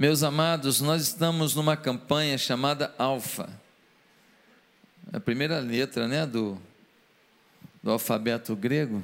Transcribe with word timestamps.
Meus 0.00 0.22
amados, 0.22 0.80
nós 0.80 1.02
estamos 1.02 1.56
numa 1.56 1.76
campanha 1.76 2.38
chamada 2.38 2.94
Alfa. 2.96 3.50
A 5.12 5.18
primeira 5.18 5.58
letra, 5.58 6.06
né, 6.06 6.24
do, 6.24 6.56
do 7.82 7.90
alfabeto 7.90 8.54
grego. 8.54 9.02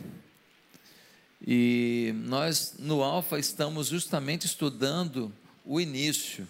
E 1.44 2.14
nós 2.18 2.76
no 2.78 3.02
Alfa 3.02 3.40
estamos 3.40 3.88
justamente 3.88 4.46
estudando 4.46 5.34
o 5.64 5.80
início, 5.80 6.46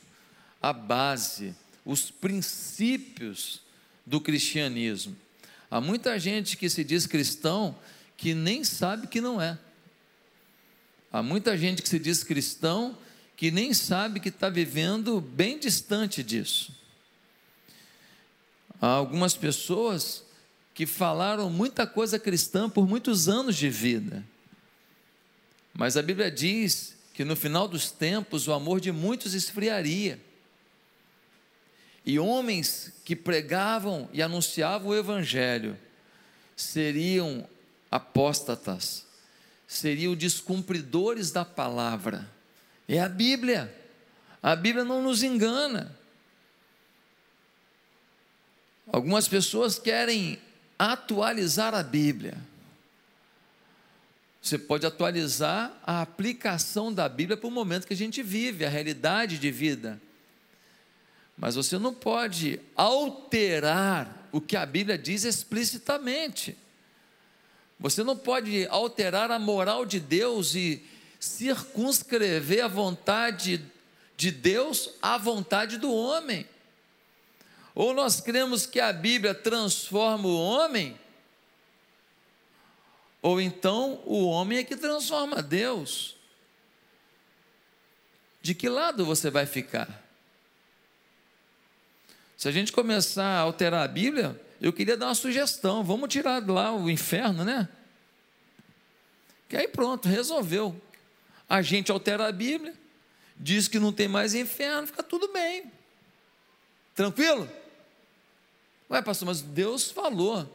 a 0.60 0.74
base, 0.74 1.54
os 1.82 2.10
princípios 2.10 3.62
do 4.04 4.20
cristianismo. 4.20 5.16
Há 5.70 5.80
muita 5.80 6.18
gente 6.18 6.58
que 6.58 6.68
se 6.68 6.84
diz 6.84 7.06
cristão 7.06 7.74
que 8.14 8.34
nem 8.34 8.62
sabe 8.62 9.06
que 9.06 9.22
não 9.22 9.40
é. 9.40 9.58
Há 11.10 11.22
muita 11.22 11.56
gente 11.56 11.80
que 11.80 11.88
se 11.88 11.98
diz 11.98 12.22
cristão 12.22 12.94
que 13.36 13.50
nem 13.50 13.74
sabe 13.74 14.20
que 14.20 14.28
está 14.28 14.48
vivendo 14.48 15.20
bem 15.20 15.58
distante 15.58 16.22
disso. 16.22 16.72
Há 18.80 18.86
algumas 18.86 19.36
pessoas 19.36 20.24
que 20.72 20.86
falaram 20.86 21.50
muita 21.50 21.86
coisa 21.86 22.18
cristã 22.18 22.68
por 22.68 22.86
muitos 22.86 23.28
anos 23.28 23.56
de 23.56 23.68
vida, 23.68 24.24
mas 25.72 25.96
a 25.96 26.02
Bíblia 26.02 26.30
diz 26.30 26.96
que 27.12 27.24
no 27.24 27.36
final 27.36 27.66
dos 27.66 27.90
tempos 27.90 28.46
o 28.46 28.52
amor 28.52 28.80
de 28.80 28.92
muitos 28.92 29.34
esfriaria. 29.34 30.20
E 32.06 32.18
homens 32.18 32.92
que 33.04 33.16
pregavam 33.16 34.08
e 34.12 34.20
anunciavam 34.20 34.88
o 34.90 34.94
Evangelho 34.94 35.76
seriam 36.54 37.48
apóstatas, 37.90 39.06
seriam 39.66 40.14
descumpridores 40.14 41.30
da 41.30 41.44
palavra 41.44 42.28
é 42.88 43.00
a 43.00 43.08
Bíblia. 43.08 43.74
A 44.42 44.54
Bíblia 44.54 44.84
não 44.84 45.02
nos 45.02 45.22
engana. 45.22 45.96
Algumas 48.92 49.26
pessoas 49.26 49.78
querem 49.78 50.38
atualizar 50.78 51.74
a 51.74 51.82
Bíblia. 51.82 52.36
Você 54.42 54.58
pode 54.58 54.84
atualizar 54.84 55.72
a 55.82 56.02
aplicação 56.02 56.92
da 56.92 57.08
Bíblia 57.08 57.36
para 57.36 57.48
o 57.48 57.50
momento 57.50 57.86
que 57.86 57.94
a 57.94 57.96
gente 57.96 58.22
vive, 58.22 58.66
a 58.66 58.68
realidade 58.68 59.38
de 59.38 59.50
vida. 59.50 59.98
Mas 61.36 61.54
você 61.54 61.78
não 61.78 61.94
pode 61.94 62.60
alterar 62.76 64.28
o 64.30 64.40
que 64.40 64.56
a 64.56 64.66
Bíblia 64.66 64.98
diz 64.98 65.24
explicitamente. 65.24 66.56
Você 67.80 68.04
não 68.04 68.16
pode 68.16 68.66
alterar 68.68 69.30
a 69.30 69.38
moral 69.38 69.86
de 69.86 69.98
Deus 69.98 70.54
e 70.54 70.84
circunscrever 71.24 72.64
a 72.64 72.68
vontade 72.68 73.64
de 74.16 74.30
Deus 74.30 74.90
à 75.00 75.16
vontade 75.18 75.78
do 75.78 75.92
homem. 75.92 76.46
Ou 77.74 77.92
nós 77.92 78.20
cremos 78.20 78.66
que 78.66 78.78
a 78.78 78.92
Bíblia 78.92 79.34
transforma 79.34 80.28
o 80.28 80.38
homem, 80.38 80.98
ou 83.20 83.40
então 83.40 84.00
o 84.04 84.26
homem 84.26 84.58
é 84.58 84.64
que 84.64 84.76
transforma 84.76 85.42
Deus. 85.42 86.14
De 88.42 88.54
que 88.54 88.68
lado 88.68 89.04
você 89.04 89.30
vai 89.30 89.46
ficar? 89.46 90.04
Se 92.36 92.46
a 92.46 92.52
gente 92.52 92.70
começar 92.70 93.24
a 93.24 93.40
alterar 93.40 93.82
a 93.82 93.88
Bíblia, 93.88 94.38
eu 94.60 94.72
queria 94.72 94.96
dar 94.96 95.06
uma 95.06 95.14
sugestão: 95.14 95.82
vamos 95.82 96.10
tirar 96.10 96.46
lá 96.46 96.72
o 96.72 96.90
inferno, 96.90 97.44
né? 97.44 97.68
Que 99.48 99.56
aí 99.56 99.68
pronto, 99.68 100.08
resolveu. 100.08 100.80
A 101.48 101.62
gente 101.62 101.92
altera 101.92 102.26
a 102.26 102.32
Bíblia, 102.32 102.74
diz 103.36 103.68
que 103.68 103.78
não 103.78 103.92
tem 103.92 104.08
mais 104.08 104.34
inferno, 104.34 104.86
fica 104.86 105.02
tudo 105.02 105.32
bem. 105.32 105.70
Tranquilo? 106.94 107.48
Ué, 108.90 109.02
pastor, 109.02 109.26
mas 109.26 109.40
Deus 109.40 109.90
falou 109.90 110.48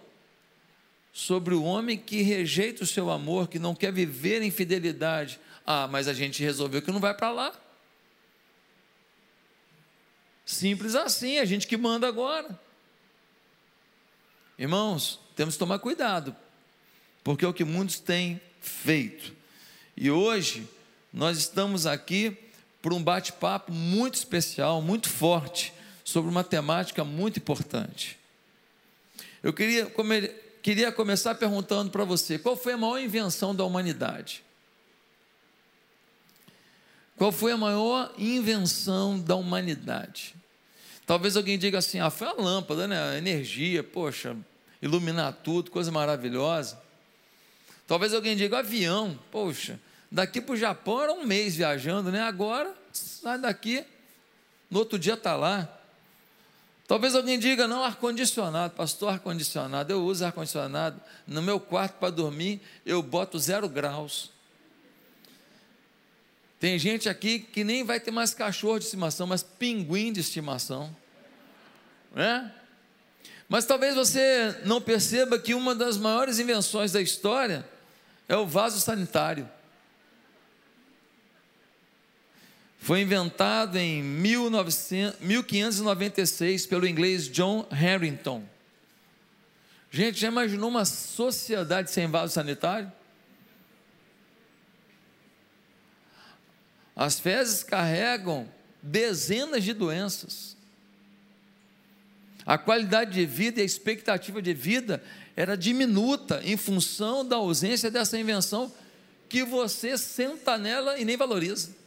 sobre 1.12 1.54
o 1.54 1.64
homem 1.64 1.98
que 1.98 2.22
rejeita 2.22 2.84
o 2.84 2.88
seu 2.88 3.10
amor, 3.10 3.48
que 3.48 3.60
não 3.60 3.76
quer 3.76 3.92
viver 3.92 4.42
em 4.42 4.52
fidelidade. 4.52 5.40
Ah, 5.66 5.88
mas 5.88 6.08
a 6.08 6.14
gente 6.14 6.42
resolveu 6.42 6.82
que 6.82 6.92
não 6.92 7.00
vai 7.00 7.14
para 7.14 7.32
lá. 7.32 7.54
Simples 10.46 10.96
assim, 10.96 11.38
a 11.38 11.46
gente 11.46 11.68
que 11.68 11.78
manda 11.78 12.08
agora. 12.08 12.60
Irmãos, 14.58 15.20
temos 15.36 15.56
que 15.56 15.60
tomar 15.60 15.80
cuidado, 15.80 16.36
porque 17.24 17.46
é 17.46 17.48
o 17.48 17.54
que 17.54 17.64
muitos 17.64 18.00
têm 18.00 18.42
feito. 18.60 19.34
E 19.96 20.10
hoje, 20.10 20.68
nós 21.12 21.38
estamos 21.38 21.86
aqui 21.86 22.38
por 22.82 22.94
um 22.94 23.04
bate-papo 23.04 23.72
muito 23.72 24.16
especial, 24.16 24.82
muito 24.82 25.10
forte, 25.10 25.74
sobre 26.04 26.30
uma 26.30 26.44
temática 26.44 27.04
muito 27.04 27.38
importante. 27.38 28.18
Eu 29.44 29.54
queria, 29.54 29.92
queria 30.62 30.92
começar 30.92 31.36
perguntando 31.36 31.92
para 31.92 32.04
você: 32.04 32.38
qual 32.38 32.56
foi 32.56 32.74
a 32.74 32.78
maior 32.78 33.00
invenção 33.00 33.56
da 33.56 33.64
humanidade? 33.64 34.44
Qual 37.18 37.32
foi 37.32 37.52
a 37.52 37.58
maior 37.58 38.14
invenção 38.18 39.20
da 39.20 39.36
humanidade? 39.36 40.36
Talvez 41.06 41.36
alguém 41.36 41.58
diga 41.58 41.80
assim: 41.80 42.00
ah, 42.00 42.10
foi 42.10 42.28
a 42.28 42.34
lâmpada, 42.34 42.88
né? 42.88 43.12
A 43.12 43.18
energia, 43.18 43.84
poxa, 43.84 44.38
iluminar 44.82 45.34
tudo, 45.44 45.72
coisa 45.72 45.92
maravilhosa. 45.92 46.82
Talvez 47.86 48.14
alguém 48.14 48.38
diga: 48.38 48.60
avião, 48.60 49.20
poxa, 49.32 49.80
Daqui 50.12 50.42
para 50.42 50.54
o 50.54 50.58
Japão 50.58 51.02
era 51.02 51.14
um 51.14 51.26
mês 51.26 51.56
viajando, 51.56 52.12
né? 52.12 52.22
Agora, 52.22 52.74
sai 52.92 53.38
daqui, 53.38 53.86
no 54.70 54.80
outro 54.80 54.98
dia 54.98 55.14
está 55.14 55.36
lá. 55.36 55.68
Talvez 56.88 57.14
alguém 57.14 57.38
diga, 57.38 57.68
não, 57.68 57.84
ar-condicionado, 57.84 58.74
pastor, 58.74 59.14
ar-condicionado. 59.14 59.94
Eu 59.94 60.04
uso 60.04 60.26
ar-condicionado. 60.26 61.00
No 61.28 61.40
meu 61.40 61.60
quarto 61.60 62.00
para 62.00 62.10
dormir, 62.10 62.60
eu 62.84 63.04
boto 63.04 63.38
zero 63.38 63.70
graus. 63.70 64.32
Tem 66.60 66.80
gente 66.80 67.08
aqui 67.08 67.40
que 67.40 67.64
nem 67.64 67.84
vai 67.84 68.00
ter 68.00 68.10
mais 68.10 68.34
cachorro 68.34 68.80
de 68.80 68.86
estimação, 68.86 69.28
mas 69.28 69.44
pinguim 69.44 70.12
de 70.12 70.20
estimação. 70.20 70.94
Né? 72.14 72.52
Mas 73.48 73.66
talvez 73.66 73.96
você 73.96 74.60
não 74.66 74.82
perceba 74.82 75.38
que 75.38 75.54
uma 75.54 75.76
das 75.76 75.96
maiores 75.96 76.40
invenções 76.40 76.92
da 76.92 77.00
história 77.00 77.64
é 78.28 78.36
o 78.36 78.48
vaso 78.48 78.80
sanitário. 78.80 79.48
Foi 82.80 83.02
inventado 83.02 83.78
em 83.78 84.02
1900, 84.02 85.20
1596 85.20 86.66
pelo 86.66 86.88
inglês 86.88 87.28
John 87.28 87.68
Harrington. 87.70 88.44
Gente, 89.92 90.20
já 90.20 90.30
imaginou 90.30 90.70
uma 90.70 90.86
sociedade 90.86 91.92
sem 91.92 92.08
vaso 92.08 92.34
sanitário? 92.34 92.92
As 96.96 97.20
fezes 97.20 97.64
carregam 97.64 98.50
dezenas 98.82 99.64
de 99.64 99.74
doenças. 99.74 100.58
A 102.46 102.58
qualidade 102.58 103.12
de 103.12 103.26
vida 103.26 103.60
e 103.60 103.64
a 103.64 103.66
expectativa 103.66 104.42
de 104.42 104.54
vida 104.54 105.04
era 105.36 105.56
diminuta 105.56 106.42
em 106.44 106.58
função 106.58 107.26
da 107.26 107.36
ausência 107.36 107.92
dessa 107.92 108.18
invenção 108.18 108.72
que 109.28 109.44
você 109.44 109.98
senta 109.98 110.58
nela 110.58 110.98
e 110.98 111.06
nem 111.06 111.16
valoriza. 111.16 111.78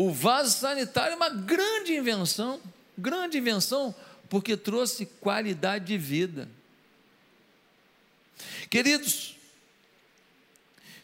O 0.00 0.12
vaso 0.12 0.56
sanitário 0.56 1.14
é 1.14 1.16
uma 1.16 1.28
grande 1.28 1.92
invenção, 1.92 2.60
grande 2.96 3.38
invenção, 3.38 3.92
porque 4.30 4.56
trouxe 4.56 5.06
qualidade 5.06 5.86
de 5.86 5.98
vida. 5.98 6.48
Queridos, 8.70 9.34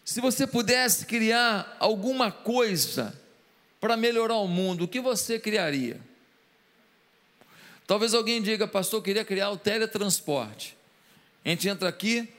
se 0.05 0.21
você 0.21 0.47
pudesse 0.47 1.07
criar 1.07 1.77
alguma 1.81 2.31
coisa 2.31 3.21
para 3.81 3.97
melhorar 3.97 4.37
o 4.37 4.47
mundo, 4.47 4.85
o 4.85 4.89
que 4.89 5.01
você 5.01 5.41
criaria? 5.41 6.01
Talvez 7.89 8.15
alguém 8.15 8.41
diga, 8.41 8.69
pastor, 8.69 8.99
eu 8.99 9.03
queria 9.03 9.25
criar 9.25 9.51
o 9.51 9.57
teletransporte. 9.57 10.77
A 11.45 11.49
gente 11.49 11.69
entra 11.69 11.89
aqui, 11.89 12.33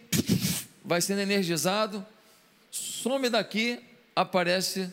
vai 0.85 1.01
sendo 1.01 1.19
energizado, 1.19 2.05
some 2.71 3.29
daqui, 3.29 3.77
aparece 4.15 4.89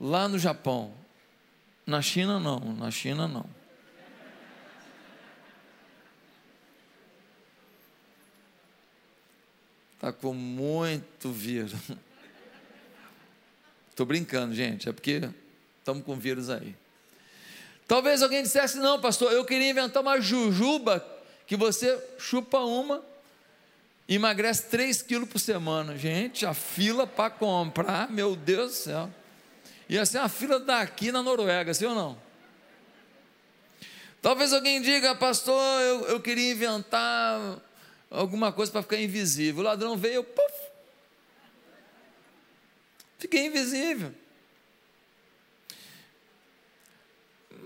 lá 0.00 0.26
no 0.26 0.38
Japão. 0.38 0.94
Na 1.86 2.00
China, 2.00 2.40
não. 2.40 2.58
Na 2.74 2.90
China, 2.90 3.28
não. 3.28 3.44
Está 9.94 10.10
com 10.12 10.32
muito 10.32 11.30
vírus. 11.30 11.74
Estou 13.90 14.06
brincando, 14.06 14.54
gente, 14.54 14.88
é 14.88 14.92
porque 14.92 15.28
estamos 15.78 16.02
com 16.04 16.16
vírus 16.16 16.48
aí. 16.48 16.74
Talvez 17.86 18.22
alguém 18.22 18.42
dissesse: 18.42 18.78
não, 18.78 18.98
pastor, 18.98 19.30
eu 19.30 19.44
queria 19.44 19.68
inventar 19.68 20.00
uma 20.02 20.18
jujuba 20.18 21.06
que 21.46 21.54
você 21.54 22.02
chupa 22.18 22.60
uma, 22.60 23.04
emagrece 24.08 24.70
3 24.70 25.02
quilos 25.02 25.28
por 25.28 25.38
semana. 25.38 25.98
Gente, 25.98 26.46
a 26.46 26.54
fila 26.54 27.06
para 27.06 27.28
comprar, 27.28 28.10
meu 28.10 28.34
Deus 28.34 28.70
do 28.70 28.76
céu. 28.76 29.10
Ia 29.90 30.06
ser 30.06 30.18
uma 30.18 30.28
fila 30.28 30.60
daqui 30.60 31.10
na 31.10 31.20
Noruega, 31.20 31.74
sim 31.74 31.84
ou 31.84 31.96
não? 31.96 32.16
Talvez 34.22 34.52
alguém 34.52 34.80
diga, 34.80 35.16
pastor, 35.16 35.60
eu, 35.82 36.06
eu 36.06 36.20
queria 36.20 36.52
inventar 36.52 37.60
alguma 38.08 38.52
coisa 38.52 38.70
para 38.70 38.82
ficar 38.82 38.98
invisível. 38.98 39.62
O 39.62 39.64
ladrão 39.64 39.96
veio, 39.96 40.22
puf, 40.22 40.54
fiquei 43.18 43.46
invisível. 43.46 44.14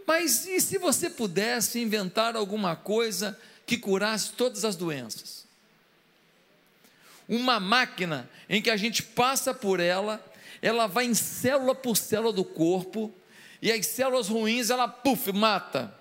Mas 0.06 0.46
e 0.46 0.58
se 0.62 0.78
você 0.78 1.10
pudesse 1.10 1.78
inventar 1.78 2.36
alguma 2.36 2.74
coisa 2.74 3.38
que 3.66 3.76
curasse 3.76 4.32
todas 4.32 4.64
as 4.64 4.76
doenças? 4.76 5.44
Uma 7.28 7.60
máquina 7.60 8.30
em 8.48 8.62
que 8.62 8.70
a 8.70 8.78
gente 8.78 9.02
passa 9.02 9.52
por 9.52 9.78
ela, 9.78 10.24
ela 10.64 10.86
vai 10.86 11.04
em 11.04 11.12
célula 11.12 11.74
por 11.74 11.94
célula 11.94 12.32
do 12.32 12.42
corpo, 12.42 13.12
e 13.60 13.70
as 13.70 13.86
células 13.86 14.28
ruins 14.28 14.70
ela, 14.70 14.88
puf, 14.88 15.30
mata. 15.30 15.94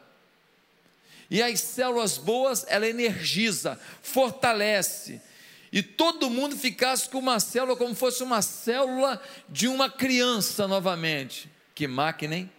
E 1.30 1.44
as 1.44 1.60
células 1.60 2.18
boas 2.18 2.66
ela 2.70 2.88
energiza, 2.88 3.78
fortalece. 4.02 5.22
E 5.70 5.84
todo 5.84 6.30
mundo 6.30 6.56
ficasse 6.56 7.10
com 7.10 7.20
uma 7.20 7.42
célula 7.42 7.76
como 7.76 7.94
fosse 7.94 8.24
uma 8.24 8.42
célula 8.42 9.22
de 9.50 9.68
uma 9.68 9.90
criança 9.90 10.66
novamente. 10.66 11.50
Que 11.76 11.86
máquina, 11.86 12.36
hein? 12.36 12.52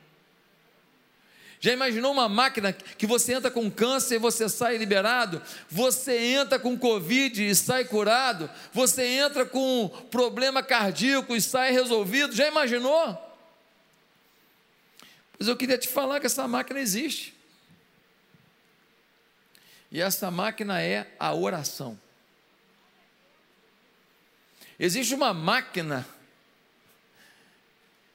Já 1.64 1.72
imaginou 1.72 2.12
uma 2.12 2.28
máquina 2.28 2.74
que 2.74 3.06
você 3.06 3.32
entra 3.32 3.50
com 3.50 3.70
câncer 3.70 4.16
e 4.16 4.18
você 4.18 4.50
sai 4.50 4.76
liberado? 4.76 5.40
Você 5.70 6.14
entra 6.14 6.58
com 6.58 6.78
Covid 6.78 7.42
e 7.42 7.54
sai 7.54 7.86
curado? 7.86 8.50
Você 8.70 9.02
entra 9.02 9.46
com 9.46 9.88
problema 10.10 10.62
cardíaco 10.62 11.34
e 11.34 11.40
sai 11.40 11.72
resolvido? 11.72 12.36
Já 12.36 12.46
imaginou? 12.46 13.18
Pois 15.38 15.48
eu 15.48 15.56
queria 15.56 15.78
te 15.78 15.88
falar 15.88 16.20
que 16.20 16.26
essa 16.26 16.46
máquina 16.46 16.80
existe. 16.80 17.34
E 19.90 20.02
essa 20.02 20.30
máquina 20.30 20.82
é 20.82 21.10
a 21.18 21.32
oração. 21.32 21.98
Existe 24.78 25.14
uma 25.14 25.32
máquina 25.32 26.06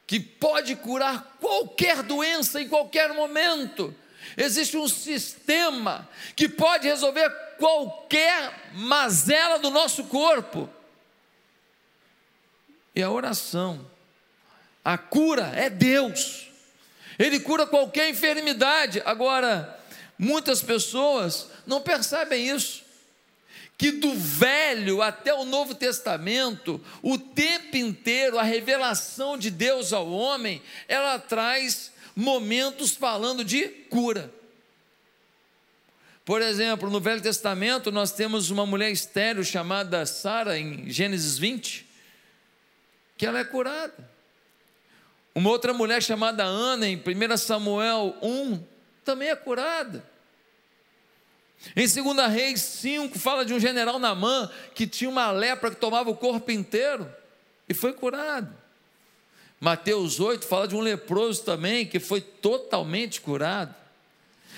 que 0.09 0.19
pode 0.19 0.75
curar 0.75 1.37
qualquer 1.39 2.01
doença 2.01 2.59
em 2.59 2.67
qualquer 2.67 3.13
momento. 3.13 3.95
Existe 4.35 4.75
um 4.75 4.87
sistema 4.87 6.09
que 6.35 6.49
pode 6.49 6.87
resolver 6.87 7.29
qualquer 7.59 8.71
mazela 8.73 9.59
do 9.59 9.69
nosso 9.69 10.05
corpo. 10.05 10.67
E 12.95 13.03
a 13.03 13.11
oração, 13.11 13.85
a 14.83 14.97
cura 14.97 15.51
é 15.55 15.69
Deus. 15.69 16.49
Ele 17.19 17.39
cura 17.39 17.67
qualquer 17.67 18.09
enfermidade. 18.09 19.03
Agora, 19.05 19.79
muitas 20.17 20.63
pessoas 20.63 21.51
não 21.67 21.81
percebem 21.81 22.49
isso 22.49 22.83
que 23.79 23.91
do 23.91 24.13
Velho 24.13 25.01
até 25.01 25.33
o 25.33 25.45
Novo 25.45 25.73
Testamento, 25.73 26.83
o 27.01 27.17
tempo 27.17 27.77
inteiro, 27.77 28.37
a 28.37 28.43
revelação 28.43 29.37
de 29.37 29.49
Deus 29.49 29.93
ao 29.93 30.11
homem, 30.11 30.61
ela 30.85 31.17
traz 31.17 31.89
momentos 32.13 32.91
falando 32.91 33.41
de 33.41 33.69
cura. 33.89 34.29
Por 36.25 36.41
exemplo, 36.41 36.89
no 36.89 36.99
Velho 36.99 37.21
Testamento, 37.21 37.89
nós 37.89 38.11
temos 38.11 38.49
uma 38.49 38.65
mulher 38.65 38.91
estéril 38.91 39.45
chamada 39.45 40.05
Sara, 40.05 40.59
em 40.59 40.89
Gênesis 40.89 41.37
20, 41.37 41.87
que 43.17 43.25
ela 43.25 43.39
é 43.39 43.45
curada. 43.45 44.09
Uma 45.33 45.51
outra 45.51 45.73
mulher 45.73 46.03
chamada 46.03 46.43
Ana, 46.43 46.85
em 46.85 46.97
1 46.97 47.37
Samuel 47.37 48.13
1, 48.21 48.61
também 49.05 49.29
é 49.29 49.35
curada. 49.37 50.03
Em 51.75 51.87
2 51.87 52.31
Reis 52.31 52.61
5, 52.61 53.19
fala 53.19 53.45
de 53.45 53.53
um 53.53 53.59
general 53.59 53.99
Namã 53.99 54.49
que 54.73 54.87
tinha 54.87 55.09
uma 55.09 55.31
lepra 55.31 55.69
que 55.69 55.75
tomava 55.75 56.09
o 56.09 56.15
corpo 56.15 56.51
inteiro 56.51 57.09
e 57.67 57.73
foi 57.73 57.93
curado. 57.93 58.53
Mateus 59.59 60.19
8 60.19 60.45
fala 60.45 60.67
de 60.67 60.75
um 60.75 60.79
leproso 60.79 61.43
também 61.43 61.85
que 61.85 61.99
foi 61.99 62.21
totalmente 62.21 63.19
curado. 63.19 63.75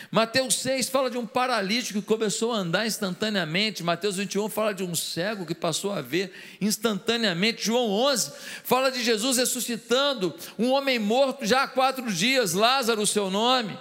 Mateus 0.09 0.55
6 0.55 0.89
fala 0.89 1.09
de 1.09 1.17
um 1.17 1.25
paralítico 1.25 1.99
que 2.01 2.07
começou 2.07 2.53
a 2.53 2.57
andar 2.57 2.87
instantaneamente. 2.87 3.83
Mateus 3.83 4.17
21 4.17 4.49
fala 4.49 4.73
de 4.73 4.83
um 4.83 4.95
cego 4.95 5.45
que 5.45 5.53
passou 5.53 5.91
a 5.91 6.01
ver 6.01 6.31
instantaneamente. 6.59 7.65
João 7.65 7.89
11 7.89 8.31
fala 8.63 8.91
de 8.91 9.03
Jesus 9.03 9.37
ressuscitando 9.37 10.35
um 10.57 10.71
homem 10.71 10.97
morto 10.97 11.45
já 11.45 11.63
há 11.63 11.67
quatro 11.67 12.11
dias, 12.11 12.53
Lázaro, 12.53 13.01
o 13.01 13.07
seu 13.07 13.29
nome. 13.29 13.77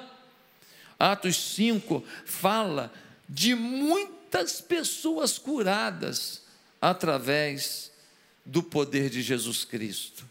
Atos 0.98 1.36
5 1.54 2.04
fala 2.26 2.92
de 3.30 3.54
muitas 3.54 4.60
pessoas 4.60 5.38
curadas 5.38 6.42
através 6.80 7.92
do 8.44 8.60
poder 8.60 9.08
de 9.08 9.22
Jesus 9.22 9.64
Cristo. 9.64 10.28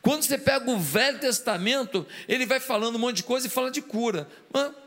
Quando 0.00 0.22
você 0.22 0.38
pega 0.38 0.70
o 0.70 0.78
Velho 0.78 1.18
Testamento, 1.18 2.06
ele 2.28 2.46
vai 2.46 2.60
falando 2.60 2.94
um 2.94 2.98
monte 2.98 3.16
de 3.16 3.22
coisa 3.24 3.48
e 3.48 3.50
fala 3.50 3.70
de 3.70 3.82
cura. 3.82 4.28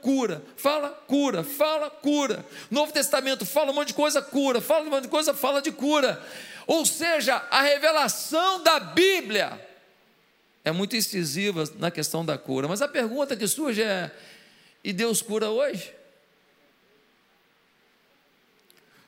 Cura, 0.02 0.42
fala 0.56 0.90
cura, 0.90 1.44
fala 1.44 1.90
cura. 1.90 2.46
Novo 2.72 2.94
Testamento 2.94 3.46
fala 3.46 3.72
um 3.72 3.76
monte 3.76 3.90
de 3.90 3.94
coisa, 3.94 4.22
cura, 4.22 4.62
fala 4.62 4.86
um 4.86 4.90
monte 4.90 5.04
de 5.04 5.10
coisa, 5.10 5.34
fala 5.34 5.62
de 5.62 5.72
cura. 5.72 6.24
Ou 6.66 6.86
seja, 6.86 7.36
a 7.52 7.62
revelação 7.62 8.64
da 8.64 8.80
Bíblia 8.80 9.60
é 10.64 10.72
muito 10.72 10.96
incisiva 10.96 11.66
na 11.78 11.92
questão 11.92 12.26
da 12.26 12.38
cura. 12.38 12.68
Mas 12.68 12.82
a 12.82 12.88
pergunta 12.88 13.36
que 13.36 13.48
surge 13.48 13.84
é: 13.84 14.12
e 14.84 14.94
Deus 14.94 15.22
cura 15.22 15.50
hoje? 15.50 15.97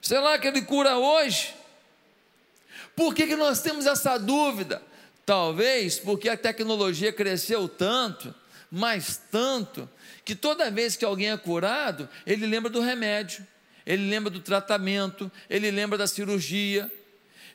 Será 0.01 0.37
que 0.37 0.47
ele 0.47 0.61
cura 0.61 0.97
hoje? 0.97 1.53
Por 2.95 3.13
que, 3.13 3.27
que 3.27 3.35
nós 3.35 3.61
temos 3.61 3.85
essa 3.85 4.17
dúvida? 4.17 4.81
Talvez 5.25 5.99
porque 5.99 6.29
a 6.29 6.37
tecnologia 6.37 7.13
cresceu 7.13 7.67
tanto, 7.67 8.33
mas 8.71 9.21
tanto, 9.31 9.89
que 10.25 10.35
toda 10.35 10.71
vez 10.71 10.95
que 10.95 11.05
alguém 11.05 11.31
é 11.31 11.37
curado, 11.37 12.09
ele 12.25 12.45
lembra 12.45 12.69
do 12.69 12.81
remédio, 12.81 13.45
ele 13.85 14.09
lembra 14.09 14.29
do 14.29 14.39
tratamento, 14.39 15.31
ele 15.49 15.71
lembra 15.71 15.97
da 15.97 16.07
cirurgia, 16.07 16.91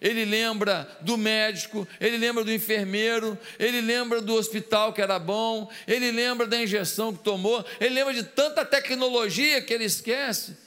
ele 0.00 0.24
lembra 0.24 0.88
do 1.00 1.16
médico, 1.16 1.86
ele 2.00 2.16
lembra 2.16 2.44
do 2.44 2.52
enfermeiro, 2.52 3.38
ele 3.58 3.80
lembra 3.80 4.20
do 4.20 4.34
hospital 4.34 4.92
que 4.92 5.00
era 5.00 5.18
bom, 5.18 5.70
ele 5.86 6.10
lembra 6.10 6.46
da 6.46 6.60
injeção 6.60 7.14
que 7.14 7.22
tomou, 7.22 7.64
ele 7.80 7.94
lembra 7.94 8.12
de 8.12 8.22
tanta 8.22 8.64
tecnologia 8.64 9.62
que 9.62 9.72
ele 9.72 9.84
esquece 9.84 10.63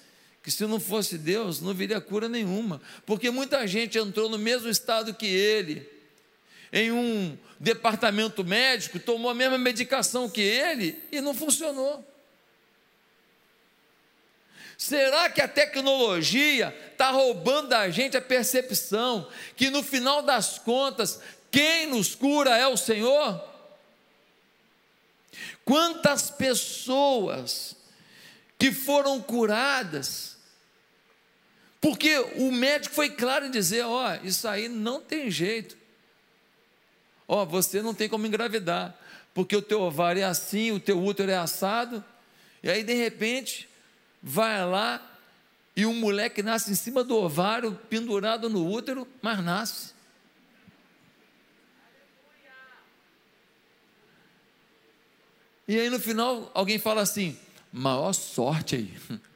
que 0.48 0.52
se 0.52 0.66
não 0.66 0.80
fosse 0.80 1.18
Deus, 1.18 1.60
não 1.60 1.74
viria 1.74 2.00
cura 2.00 2.30
nenhuma, 2.30 2.82
porque 3.06 3.30
muita 3.30 3.68
gente 3.68 3.98
entrou 3.98 4.30
no 4.30 4.38
mesmo 4.38 4.70
estado 4.70 5.14
que 5.14 5.26
ele, 5.26 5.86
em 6.72 6.90
um 6.90 7.38
departamento 7.60 8.46
médico, 8.46 8.98
tomou 8.98 9.30
a 9.30 9.36
mesma 9.36 9.58
medicação 9.58 10.30
que 10.30 10.40
ele 10.40 11.04
e 11.12 11.20
não 11.20 11.34
funcionou. 11.34 12.02
Será 14.78 15.30
que 15.30 15.42
a 15.42 15.50
tecnologia 15.50 16.74
está 16.94 17.10
roubando 17.10 17.68
da 17.68 17.90
gente 17.90 18.16
a 18.16 18.22
percepção 18.22 19.30
que 19.54 19.70
no 19.70 19.84
final 19.84 20.22
das 20.22 20.58
contas, 20.58 21.20
quem 21.52 21.88
nos 21.88 22.16
cura 22.16 22.56
é 22.56 22.66
o 22.66 22.78
Senhor? 22.78 23.44
Quantas 25.66 26.32
pessoas 26.32 27.76
que 28.58 28.72
foram 28.72 29.22
curadas 29.22 30.37
porque 31.88 32.18
o 32.36 32.52
médico 32.52 32.94
foi 32.94 33.10
claro 33.10 33.46
em 33.46 33.50
dizer: 33.50 33.86
ó, 33.86 34.12
oh, 34.12 34.28
isso 34.28 34.46
aí 34.46 34.68
não 34.68 35.00
tem 35.00 35.32
jeito. 35.32 35.78
Ó, 37.26 37.44
oh, 37.44 37.46
você 37.46 37.82
não 37.82 37.94
tem 37.94 38.10
como 38.10 38.28
engravidar, 38.28 38.94
porque 39.34 39.56
o 39.56 39.62
teu 39.62 39.80
ovário 39.80 40.22
é 40.22 40.26
assim, 40.26 40.74
o 40.74 40.82
teu 40.82 41.02
útero 41.02 41.32
é 41.32 41.38
assado. 41.38 42.04
E 42.62 42.70
aí, 42.70 42.84
de 42.84 42.94
repente, 42.94 43.70
vai 44.22 44.66
lá 44.66 45.02
e 45.78 45.86
um 45.86 45.94
moleque 45.94 46.44
nasce 46.44 46.70
em 46.70 46.76
cima 46.76 47.06
do 47.06 47.16
ovário, 47.16 47.80
pendurado 47.90 48.50
no 48.50 48.70
útero, 48.70 49.08
mas 49.22 49.42
nasce. 49.42 49.94
E 55.66 55.80
aí 55.80 55.90
no 55.90 56.02
final 56.02 56.52
alguém 56.54 56.78
fala 56.78 57.02
assim: 57.02 57.40
maior 57.72 58.12
sorte 58.12 58.76
aí. 58.76 59.20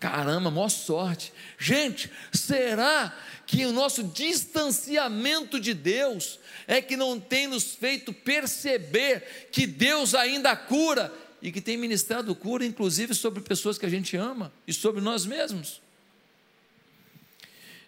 Caramba, 0.00 0.50
maior 0.50 0.70
sorte. 0.70 1.30
Gente, 1.58 2.10
será 2.32 3.14
que 3.46 3.66
o 3.66 3.72
nosso 3.72 4.02
distanciamento 4.02 5.60
de 5.60 5.74
Deus 5.74 6.40
é 6.66 6.80
que 6.80 6.96
não 6.96 7.20
tem 7.20 7.46
nos 7.46 7.74
feito 7.74 8.10
perceber 8.10 9.48
que 9.52 9.66
Deus 9.66 10.14
ainda 10.14 10.56
cura 10.56 11.12
e 11.42 11.52
que 11.52 11.60
tem 11.60 11.76
ministrado 11.76 12.34
cura, 12.34 12.64
inclusive 12.64 13.14
sobre 13.14 13.42
pessoas 13.42 13.76
que 13.76 13.84
a 13.84 13.90
gente 13.90 14.16
ama 14.16 14.50
e 14.66 14.72
sobre 14.72 15.02
nós 15.02 15.26
mesmos? 15.26 15.82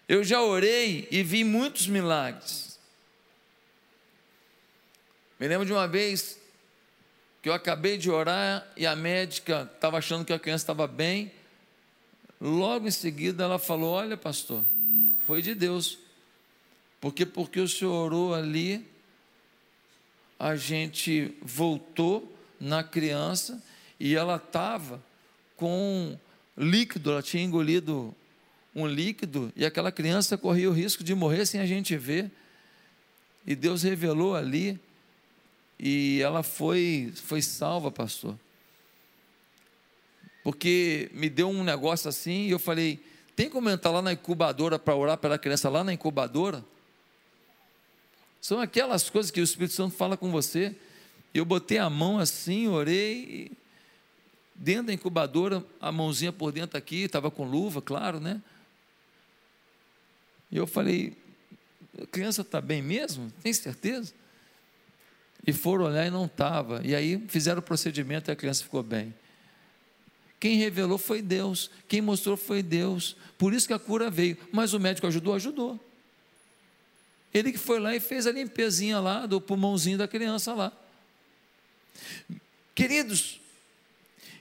Eu 0.07 0.23
já 0.23 0.39
orei 0.39 1.07
e 1.09 1.23
vi 1.23 1.43
muitos 1.43 1.87
milagres. 1.87 2.77
Me 5.39 5.47
lembro 5.47 5.65
de 5.65 5.73
uma 5.73 5.87
vez 5.87 6.37
que 7.41 7.49
eu 7.49 7.53
acabei 7.53 7.97
de 7.97 8.11
orar 8.11 8.67
e 8.77 8.85
a 8.85 8.95
médica 8.95 9.67
estava 9.73 9.97
achando 9.97 10.23
que 10.23 10.31
a 10.31 10.37
criança 10.37 10.63
estava 10.63 10.85
bem. 10.85 11.31
Logo 12.45 12.85
em 12.85 12.91
seguida 12.91 13.45
ela 13.45 13.57
falou: 13.57 13.93
Olha, 13.93 14.17
pastor, 14.17 14.65
foi 15.25 15.41
de 15.41 15.55
Deus. 15.55 15.97
Porque 16.99 17.25
porque 17.25 17.61
o 17.61 17.69
senhor 17.69 17.93
orou 17.93 18.33
ali, 18.33 18.85
a 20.37 20.53
gente 20.57 21.33
voltou 21.41 22.29
na 22.59 22.83
criança 22.83 23.63
e 23.97 24.13
ela 24.13 24.35
estava 24.35 25.01
com 25.55 26.19
líquido, 26.57 27.11
ela 27.11 27.23
tinha 27.23 27.41
engolido 27.41 28.13
um 28.75 28.85
líquido 28.85 29.51
e 29.55 29.65
aquela 29.65 29.91
criança 29.91 30.37
corria 30.37 30.69
o 30.69 30.73
risco 30.73 31.01
de 31.01 31.15
morrer 31.15 31.45
sem 31.45 31.61
a 31.61 31.65
gente 31.65 31.95
ver. 31.95 32.29
E 33.47 33.55
Deus 33.55 33.83
revelou 33.83 34.35
ali 34.35 34.77
e 35.79 36.19
ela 36.21 36.43
foi, 36.43 37.13
foi 37.15 37.41
salva, 37.41 37.89
pastor. 37.89 38.37
Porque 40.43 41.09
me 41.13 41.29
deu 41.29 41.49
um 41.49 41.63
negócio 41.63 42.09
assim 42.09 42.47
e 42.47 42.51
eu 42.51 42.59
falei: 42.59 43.03
tem 43.35 43.49
como 43.49 43.69
entrar 43.69 43.91
lá 43.91 44.01
na 44.01 44.13
incubadora 44.13 44.77
para 44.77 44.95
orar 44.95 45.17
pela 45.17 45.37
criança 45.37 45.69
lá 45.69 45.83
na 45.83 45.93
incubadora? 45.93 46.63
São 48.41 48.59
aquelas 48.59 49.09
coisas 49.09 49.31
que 49.31 49.39
o 49.39 49.43
Espírito 49.43 49.73
Santo 49.73 49.95
fala 49.95 50.17
com 50.17 50.29
você. 50.29 50.75
Eu 51.33 51.45
botei 51.45 51.77
a 51.77 51.89
mão 51.89 52.19
assim, 52.19 52.67
orei, 52.67 53.51
dentro 54.53 54.87
da 54.87 54.93
incubadora, 54.93 55.65
a 55.79 55.91
mãozinha 55.91 56.31
por 56.31 56.51
dentro 56.51 56.77
aqui, 56.77 57.03
estava 57.03 57.31
com 57.31 57.43
luva, 57.45 57.81
claro, 57.81 58.19
né? 58.19 58.41
E 60.51 60.57
eu 60.57 60.67
falei: 60.67 61.17
a 62.01 62.05
criança 62.05 62.41
está 62.41 62.59
bem 62.59 62.81
mesmo? 62.81 63.31
Tem 63.41 63.53
certeza? 63.53 64.13
E 65.45 65.51
foram 65.51 65.85
olhar 65.85 66.05
e 66.05 66.09
não 66.09 66.25
estava. 66.25 66.81
E 66.83 66.93
aí 66.93 67.23
fizeram 67.27 67.59
o 67.59 67.63
procedimento 67.63 68.29
e 68.29 68.31
a 68.31 68.35
criança 68.35 68.63
ficou 68.63 68.83
bem. 68.83 69.13
Quem 70.43 70.57
revelou 70.57 70.97
foi 70.97 71.21
Deus. 71.21 71.71
Quem 71.87 72.01
mostrou 72.01 72.35
foi 72.35 72.61
Deus. 72.61 73.15
Por 73.37 73.53
isso 73.53 73.65
que 73.65 73.71
a 73.71 73.79
cura 73.79 74.09
veio. 74.11 74.37
Mas 74.51 74.73
o 74.73 74.79
médico 74.79 75.07
ajudou? 75.07 75.33
Ajudou. 75.35 75.79
Ele 77.33 77.53
que 77.53 77.57
foi 77.57 77.79
lá 77.79 77.95
e 77.95 78.01
fez 78.01 78.27
a 78.27 78.31
limpezinha 78.33 78.99
lá 78.99 79.25
do 79.25 79.39
pulmãozinho 79.39 79.97
da 79.97 80.05
criança 80.05 80.53
lá. 80.53 80.73
Queridos, 82.75 83.39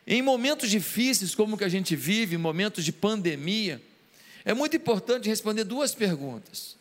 em 0.04 0.20
momentos 0.20 0.68
difíceis 0.68 1.36
como 1.36 1.56
que 1.56 1.62
a 1.62 1.68
gente 1.68 1.94
vive, 1.94 2.36
momentos 2.36 2.84
de 2.84 2.90
pandemia, 2.90 3.80
é 4.44 4.52
muito 4.52 4.76
importante 4.76 5.28
responder 5.28 5.62
duas 5.62 5.94
perguntas 5.94 6.76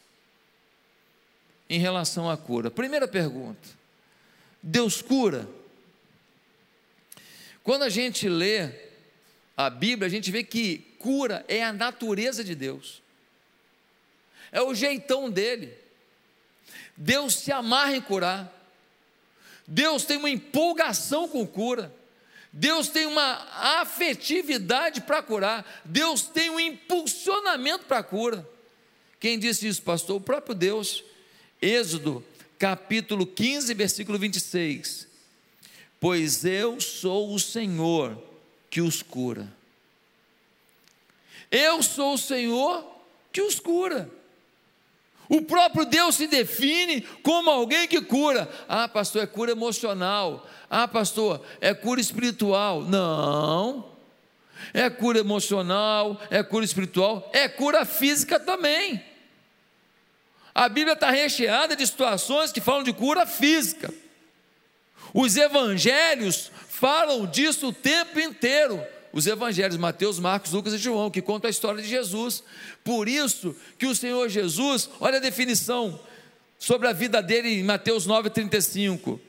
em 1.70 1.78
relação 1.78 2.28
à 2.28 2.36
cura. 2.36 2.72
Primeira 2.72 3.08
pergunta: 3.08 3.70
Deus 4.64 5.00
cura. 5.00 5.48
Quando 7.62 7.84
a 7.84 7.90
gente 7.90 8.28
lê 8.28 8.90
a 9.56 9.70
Bíblia, 9.70 10.08
a 10.08 10.10
gente 10.10 10.32
vê 10.32 10.44
que 10.44 10.80
cura 10.98 11.46
é 11.48 11.64
a 11.64 11.74
natureza 11.74 12.44
de 12.44 12.56
Deus, 12.56 13.02
é 14.52 14.62
o 14.62 14.74
jeitão 14.74 15.30
dele. 15.30 15.74
Deus 16.96 17.36
se 17.36 17.52
amarra 17.52 17.96
em 17.96 18.02
curar, 18.02 18.52
Deus 19.66 20.04
tem 20.04 20.18
uma 20.18 20.30
empolgação 20.30 21.28
com 21.28 21.46
cura, 21.48 21.94
Deus 22.52 22.90
tem 22.90 23.06
uma 23.06 23.48
afetividade 23.80 25.02
para 25.02 25.24
curar, 25.24 25.82
Deus 25.86 26.24
tem 26.24 26.50
um 26.50 26.60
impulsionamento 26.60 27.86
para 27.86 28.00
a 28.00 28.04
cura. 28.04 28.48
Quem 29.20 29.40
disse 29.40 29.68
isso, 29.68 29.82
pastor? 29.82 30.18
O 30.18 30.22
próprio 30.22 30.56
Deus. 30.56 31.04
Êxodo 31.62 32.26
capítulo 32.58 33.26
15, 33.26 33.74
versículo 33.74 34.18
26. 34.18 35.08
Pois 36.00 36.44
eu 36.44 36.82
sou 36.82 37.34
o 37.34 37.40
Senhor 37.40 38.31
que 38.72 38.82
os 38.82 39.04
cura. 39.04 39.48
Eu 41.52 41.84
sou 41.84 42.14
o 42.14 42.18
Senhor 42.18 42.84
que 43.32 43.42
os 43.42 43.60
cura. 43.60 44.10
O 45.28 45.42
próprio 45.42 45.86
Deus 45.86 46.16
se 46.16 46.28
define 46.28 47.02
como 47.22 47.50
alguém 47.50 47.88
que 47.88 48.02
cura. 48.02 48.50
Ah, 48.68 48.88
pastor, 48.88 49.24
é 49.24 49.28
cura 49.28 49.52
emocional. 49.52 50.48
Ah, 50.70 50.88
pastor, 50.88 51.46
é 51.60 51.74
cura 51.74 52.02
espiritual. 52.02 52.82
Não. 52.82 53.92
É 54.74 54.90
cura 54.90 55.20
emocional, 55.20 56.22
é 56.30 56.42
cura 56.42 56.64
espiritual, 56.64 57.30
é 57.34 57.50
cura 57.50 57.84
física 57.84 58.40
também. 58.40 59.04
A 60.54 60.70
Bíblia 60.70 60.94
está 60.94 61.10
recheada 61.10 61.76
de 61.76 61.86
situações 61.86 62.52
que 62.52 62.62
falam 62.62 62.84
de 62.84 62.94
cura 62.94 63.26
física. 63.26 63.94
Os 65.14 65.36
evangelhos 65.36 66.52
falam 66.82 67.28
disso 67.28 67.68
o 67.68 67.74
tempo 67.74 68.20
inteiro. 68.20 68.84
Os 69.14 69.28
evangelhos, 69.28 69.78
Mateus, 69.78 70.18
Marcos, 70.18 70.52
Lucas 70.52 70.74
e 70.74 70.80
João, 70.80 71.12
que 71.12 71.22
contam 71.22 71.48
a 71.48 71.52
história 71.52 71.80
de 71.80 71.88
Jesus. 71.88 72.44
Por 72.84 73.08
isso 73.08 73.56
que 73.78 73.86
o 73.86 73.96
Senhor 73.96 74.28
Jesus, 74.30 74.90
olha 75.00 75.18
a 75.18 75.22
definição 75.22 76.00
sobre 76.58 76.88
a 76.88 76.94
vida 76.94 77.22
dele 77.22 77.60
em 77.60 77.64
Mateus 77.64 78.08
9,35. 78.08 79.20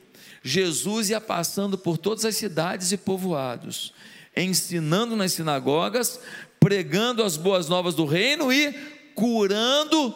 Jesus 0.41 1.11
ia 1.11 1.21
passando 1.21 1.77
por 1.77 1.95
todas 1.97 2.25
as 2.25 2.35
cidades 2.35 2.91
e 2.91 2.97
povoados, 2.97 3.93
ensinando 4.35 5.15
nas 5.15 5.33
sinagogas, 5.33 6.19
pregando 6.59 7.21
as 7.23 7.37
boas 7.37 7.69
novas 7.69 7.93
do 7.93 8.05
reino 8.05 8.51
e 8.51 8.73
curando 9.13 10.15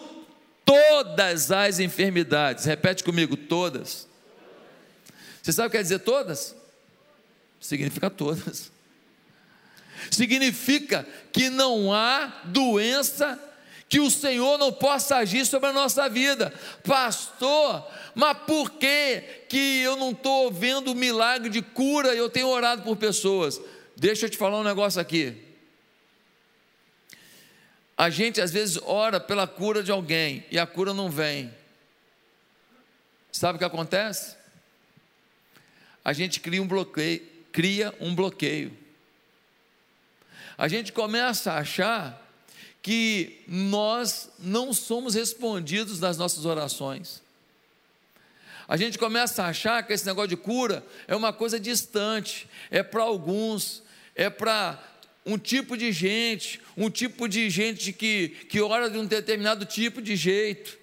todas 0.65 1.51
as 1.51 1.79
enfermidades. 1.79 2.65
Repete 2.65 3.03
comigo, 3.03 3.37
todas. 3.37 4.07
Você 5.43 5.53
sabe 5.53 5.67
o 5.67 5.71
que 5.71 5.77
quer 5.77 5.83
dizer 5.83 5.99
todas? 5.99 6.56
Significa 7.59 8.09
todas. 8.09 8.71
Significa 10.11 11.07
que 11.31 11.49
não 11.49 11.93
há 11.93 12.41
doença 12.45 13.41
que 13.89 13.99
o 13.99 14.11
Senhor 14.11 14.57
não 14.57 14.71
possa 14.71 15.17
agir 15.17 15.45
sobre 15.45 15.69
a 15.69 15.73
nossa 15.73 16.09
vida. 16.09 16.53
Pastor, 16.83 17.87
mas 18.13 18.37
por 18.39 18.71
que, 18.71 19.21
que 19.47 19.79
eu 19.81 19.95
não 19.95 20.11
estou 20.11 20.51
vendo 20.51 20.93
milagre 20.93 21.49
de 21.49 21.61
cura 21.61 22.13
e 22.13 22.17
eu 22.17 22.29
tenho 22.29 22.47
orado 22.49 22.83
por 22.83 22.97
pessoas? 22.97 23.59
Deixa 23.95 24.25
eu 24.25 24.29
te 24.29 24.37
falar 24.37 24.59
um 24.59 24.63
negócio 24.63 24.99
aqui. 24.99 25.35
A 27.97 28.09
gente 28.09 28.39
às 28.39 28.51
vezes 28.51 28.77
ora 28.83 29.19
pela 29.19 29.47
cura 29.47 29.81
de 29.81 29.91
alguém 29.91 30.45
e 30.51 30.59
a 30.59 30.67
cura 30.67 30.93
não 30.93 31.09
vem. 31.09 31.51
Sabe 33.31 33.55
o 33.55 33.59
que 33.59 33.65
acontece? 33.65 34.35
A 36.03 36.13
gente 36.13 36.39
cria 36.39 36.61
um 36.61 36.67
bloqueio, 36.67 37.36
cria 37.57 37.91
um 37.99 38.13
bloqueio. 38.13 38.71
A 40.55 40.67
gente 40.67 40.93
começa 40.93 41.53
a 41.53 41.57
achar 41.57 42.23
que 42.83 43.41
nós 43.47 44.29
não 44.37 44.71
somos 44.71 45.15
respondidos 45.15 45.99
nas 45.99 46.19
nossas 46.19 46.45
orações. 46.45 47.19
A 48.67 48.77
gente 48.77 48.99
começa 48.99 49.41
a 49.41 49.47
achar 49.47 49.81
que 49.81 49.91
esse 49.91 50.05
negócio 50.05 50.27
de 50.27 50.37
cura 50.37 50.85
é 51.07 51.15
uma 51.15 51.33
coisa 51.33 51.59
distante, 51.59 52.47
é 52.69 52.83
para 52.83 53.01
alguns, 53.01 53.81
é 54.13 54.29
para 54.29 54.79
um 55.25 55.35
tipo 55.35 55.75
de 55.75 55.91
gente, 55.91 56.61
um 56.77 56.91
tipo 56.91 57.27
de 57.27 57.49
gente 57.49 57.91
que, 57.91 58.29
que 58.51 58.61
ora 58.61 58.87
de 58.87 58.99
um 58.99 59.05
determinado 59.07 59.65
tipo 59.65 59.99
de 59.99 60.15
jeito. 60.15 60.77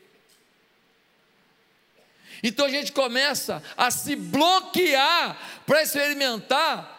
Então 2.47 2.67
a 2.67 2.69
gente 2.69 2.93
começa 2.93 3.63
a 3.75 3.91
se 3.91 4.15
bloquear 4.15 5.63
para 5.65 5.83
experimentar 5.83 6.91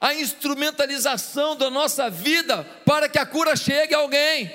a 0.00 0.14
instrumentalização 0.14 1.54
da 1.54 1.68
nossa 1.68 2.08
vida 2.08 2.64
para 2.86 3.06
que 3.06 3.18
a 3.18 3.26
cura 3.26 3.54
chegue 3.54 3.94
a 3.94 3.98
alguém. 3.98 4.50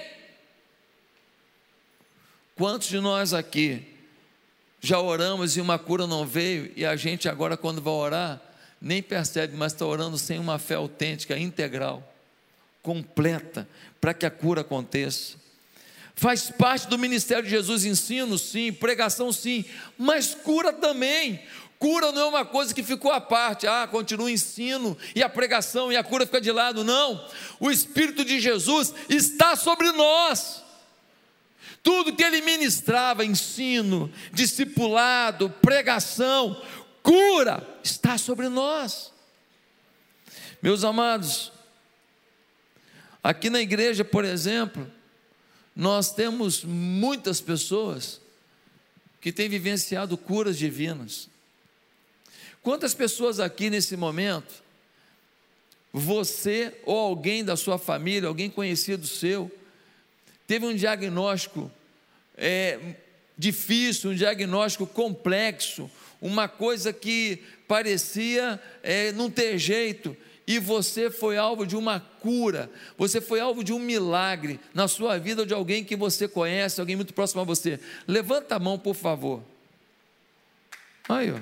Quantos 2.55 2.87
de 2.87 2.99
nós 2.99 3.31
aqui 3.31 3.85
já 4.81 4.99
oramos 4.99 5.55
e 5.55 5.61
uma 5.61 5.77
cura 5.77 6.07
não 6.07 6.25
veio 6.25 6.73
e 6.75 6.83
a 6.83 6.95
gente 6.95 7.29
agora, 7.29 7.55
quando 7.55 7.79
vai 7.79 7.93
orar, 7.93 8.41
nem 8.81 9.03
percebe, 9.03 9.55
mas 9.55 9.73
está 9.73 9.85
orando 9.85 10.17
sem 10.17 10.39
uma 10.39 10.57
fé 10.57 10.73
autêntica, 10.73 11.37
integral, 11.37 12.01
completa, 12.81 13.69
para 14.01 14.15
que 14.15 14.25
a 14.25 14.31
cura 14.31 14.61
aconteça. 14.61 15.37
Faz 16.19 16.49
parte 16.49 16.87
do 16.87 16.97
ministério 16.97 17.43
de 17.43 17.51
Jesus, 17.51 17.85
ensino 17.85 18.39
sim, 18.39 18.73
pregação 18.73 19.31
sim, 19.31 19.63
mas 19.95 20.33
cura 20.33 20.73
também. 20.73 21.39
Cura 21.77 22.11
não 22.11 22.23
é 22.23 22.25
uma 22.25 22.43
coisa 22.43 22.73
que 22.73 22.81
ficou 22.81 23.11
à 23.11 23.21
parte, 23.21 23.67
ah, 23.67 23.87
continua 23.87 24.25
o 24.25 24.29
ensino 24.29 24.97
e 25.15 25.21
a 25.21 25.29
pregação 25.29 25.91
e 25.91 25.95
a 25.95 26.03
cura 26.03 26.25
fica 26.25 26.41
de 26.41 26.51
lado, 26.51 26.83
não. 26.83 27.23
O 27.59 27.69
Espírito 27.69 28.25
de 28.25 28.39
Jesus 28.39 28.95
está 29.07 29.55
sobre 29.55 29.91
nós. 29.91 30.63
Tudo 31.83 32.15
que 32.15 32.23
ele 32.23 32.41
ministrava, 32.41 33.23
ensino, 33.23 34.11
discipulado, 34.33 35.51
pregação, 35.61 36.59
cura 37.03 37.63
está 37.83 38.17
sobre 38.17 38.49
nós. 38.49 39.13
Meus 40.63 40.83
amados, 40.83 41.51
aqui 43.23 43.51
na 43.51 43.61
igreja, 43.61 44.03
por 44.03 44.25
exemplo, 44.25 44.96
nós 45.77 46.11
temos 46.11 46.63
muitas 46.63 47.39
pessoas 47.39 48.19
que 49.21 49.31
têm 49.31 49.47
vivenciado 49.47 50.17
curas 50.17 50.57
divinas. 50.57 51.29
Quantas 52.63 52.95
pessoas 52.95 53.39
aqui 53.39 53.69
nesse 53.69 53.95
momento, 53.95 54.63
você 55.93 56.73
ou 56.83 56.97
alguém 56.97 57.45
da 57.45 57.55
sua 57.55 57.77
família, 57.77 58.27
alguém 58.27 58.49
conhecido 58.49 59.05
seu, 59.05 59.51
teve 60.47 60.65
um 60.65 60.75
diagnóstico 60.75 61.71
é, 62.35 62.95
difícil, 63.37 64.09
um 64.09 64.15
diagnóstico 64.15 64.87
complexo, 64.87 65.91
uma 66.19 66.47
coisa 66.47 66.91
que 66.91 67.43
parecia 67.67 68.59
é, 68.81 69.11
não 69.11 69.29
ter 69.29 69.59
jeito, 69.59 70.17
e 70.47 70.59
você 70.59 71.11
foi 71.11 71.37
alvo 71.37 71.67
de 71.67 71.75
uma 71.75 71.99
cura, 71.99 72.71
você 72.97 73.19
foi 73.19 73.41
alvo 73.41 73.65
de 73.65 73.73
um 73.73 73.79
milagre 73.79 74.61
na 74.73 74.87
sua 74.87 75.19
vida 75.19 75.41
ou 75.41 75.45
de 75.45 75.53
alguém 75.53 75.83
que 75.83 75.95
você 75.95 76.25
conhece, 76.25 76.79
alguém 76.79 76.95
muito 76.95 77.13
próximo 77.13 77.41
a 77.41 77.43
você. 77.43 77.77
Levanta 78.07 78.55
a 78.55 78.59
mão, 78.59 78.79
por 78.79 78.95
favor. 78.95 79.43
Aí, 81.09 81.31
ó. 81.31 81.39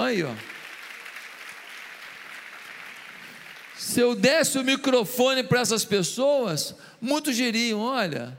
Aí, 0.00 0.22
ó. 0.22 0.32
Se 3.76 3.98
eu 4.00 4.14
desse 4.14 4.58
o 4.58 4.64
microfone 4.64 5.42
para 5.42 5.60
essas 5.60 5.84
pessoas, 5.84 6.76
muitos 7.00 7.34
diriam: 7.34 7.80
olha, 7.80 8.38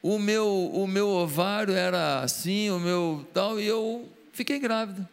o 0.00 0.18
meu, 0.18 0.46
o 0.72 0.86
meu 0.86 1.08
ovário 1.08 1.74
era 1.74 2.20
assim, 2.20 2.70
o 2.70 2.78
meu 2.78 3.26
tal, 3.34 3.58
e 3.58 3.66
eu 3.66 4.08
fiquei 4.32 4.60
grávida. 4.60 5.08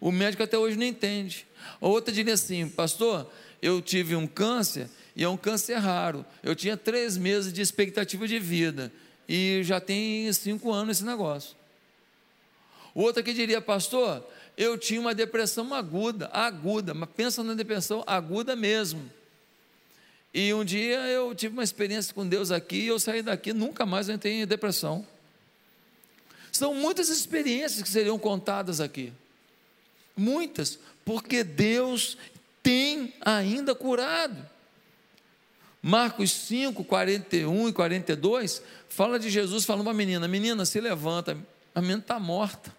O 0.00 0.12
médico 0.12 0.42
até 0.42 0.58
hoje 0.58 0.76
não 0.76 0.86
entende. 0.86 1.46
Outra 1.80 2.12
diria 2.12 2.34
assim: 2.34 2.68
pastor, 2.68 3.30
eu 3.62 3.80
tive 3.80 4.14
um 4.14 4.26
câncer 4.26 4.88
e 5.14 5.24
é 5.24 5.28
um 5.28 5.36
câncer 5.36 5.76
raro. 5.76 6.24
Eu 6.42 6.54
tinha 6.54 6.76
três 6.76 7.16
meses 7.16 7.52
de 7.52 7.62
expectativa 7.62 8.28
de 8.28 8.38
vida 8.38 8.92
e 9.28 9.62
já 9.64 9.80
tem 9.80 10.32
cinco 10.32 10.72
anos 10.72 10.98
esse 10.98 11.06
negócio. 11.06 11.56
O 12.94 13.02
outro 13.02 13.22
que 13.22 13.32
diria, 13.32 13.60
pastor, 13.60 14.26
eu 14.56 14.78
tinha 14.78 15.00
uma 15.00 15.14
depressão 15.14 15.74
aguda, 15.74 16.30
aguda, 16.32 16.94
mas 16.94 17.08
pensa 17.14 17.42
na 17.42 17.54
depressão 17.54 18.02
aguda 18.06 18.56
mesmo. 18.56 19.10
E 20.32 20.52
um 20.54 20.64
dia 20.64 20.98
eu 21.08 21.34
tive 21.34 21.54
uma 21.54 21.64
experiência 21.64 22.14
com 22.14 22.26
Deus 22.26 22.50
aqui, 22.50 22.76
e 22.76 22.86
eu 22.86 22.98
saí 22.98 23.22
daqui, 23.22 23.52
nunca 23.52 23.84
mais 23.84 24.08
entrei 24.08 24.34
em 24.34 24.46
depressão. 24.46 25.06
São 26.50 26.74
muitas 26.74 27.10
experiências 27.10 27.82
que 27.82 27.88
seriam 27.88 28.18
contadas 28.18 28.80
aqui. 28.80 29.12
Muitas, 30.16 30.78
porque 31.04 31.44
Deus 31.44 32.16
tem 32.62 33.14
ainda 33.20 33.74
curado. 33.74 34.48
Marcos 35.82 36.32
5, 36.32 36.82
41 36.82 37.68
e 37.68 37.72
42, 37.72 38.62
fala 38.88 39.18
de 39.18 39.30
Jesus 39.30 39.64
falando 39.64 39.84
para 39.84 39.92
a 39.92 39.96
menina: 39.96 40.26
Menina, 40.26 40.64
se 40.64 40.80
levanta, 40.80 41.38
a 41.74 41.80
menina 41.80 42.00
está 42.00 42.18
morta. 42.18 42.74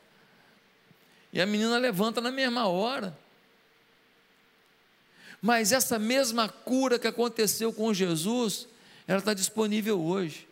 E 1.31 1.39
a 1.39 1.45
menina 1.45 1.77
levanta 1.77 2.19
na 2.19 2.31
mesma 2.31 2.67
hora. 2.67 3.17
Mas 5.41 5.71
essa 5.71 5.99
mesma 5.99 6.49
cura 6.49 6.97
que 6.97 7.07
aconteceu 7.07 7.71
com 7.71 7.93
Jesus, 7.93 8.67
ela 9.07 9.19
está 9.19 9.33
disponível 9.33 10.01
hoje. 10.01 10.47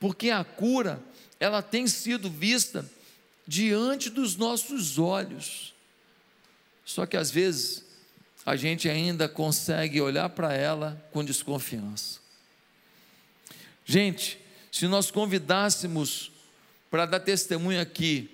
Porque 0.00 0.30
a 0.30 0.44
cura, 0.44 1.00
ela 1.38 1.62
tem 1.62 1.86
sido 1.86 2.28
vista 2.28 2.84
diante 3.46 4.10
dos 4.10 4.36
nossos 4.36 4.98
olhos. 4.98 5.74
Só 6.84 7.06
que 7.06 7.16
às 7.16 7.30
vezes 7.30 7.84
a 8.44 8.56
gente 8.56 8.88
ainda 8.88 9.28
consegue 9.28 10.00
olhar 10.00 10.28
para 10.30 10.54
ela 10.54 11.02
com 11.12 11.24
desconfiança. 11.24 12.20
Gente, 13.84 14.38
se 14.70 14.86
nós 14.86 15.10
convidássemos 15.10 16.30
para 16.90 17.06
dar 17.06 17.20
testemunho 17.20 17.80
aqui 17.80 18.30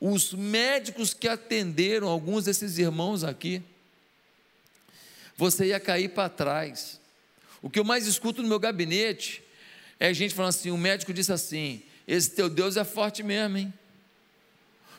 os 0.00 0.32
médicos 0.34 1.14
que 1.14 1.26
atenderam 1.26 2.08
alguns 2.08 2.44
desses 2.44 2.78
irmãos 2.78 3.24
aqui, 3.24 3.62
você 5.36 5.66
ia 5.66 5.80
cair 5.80 6.10
para 6.10 6.28
trás. 6.28 7.00
O 7.62 7.70
que 7.70 7.78
eu 7.78 7.84
mais 7.84 8.06
escuto 8.06 8.42
no 8.42 8.48
meu 8.48 8.58
gabinete 8.58 9.42
é 9.98 10.12
gente 10.12 10.34
falando 10.34 10.50
assim: 10.50 10.70
o 10.70 10.76
médico 10.76 11.12
disse 11.12 11.32
assim, 11.32 11.82
esse 12.06 12.30
teu 12.30 12.48
Deus 12.48 12.76
é 12.76 12.84
forte 12.84 13.22
mesmo, 13.22 13.56
hein? 13.56 13.74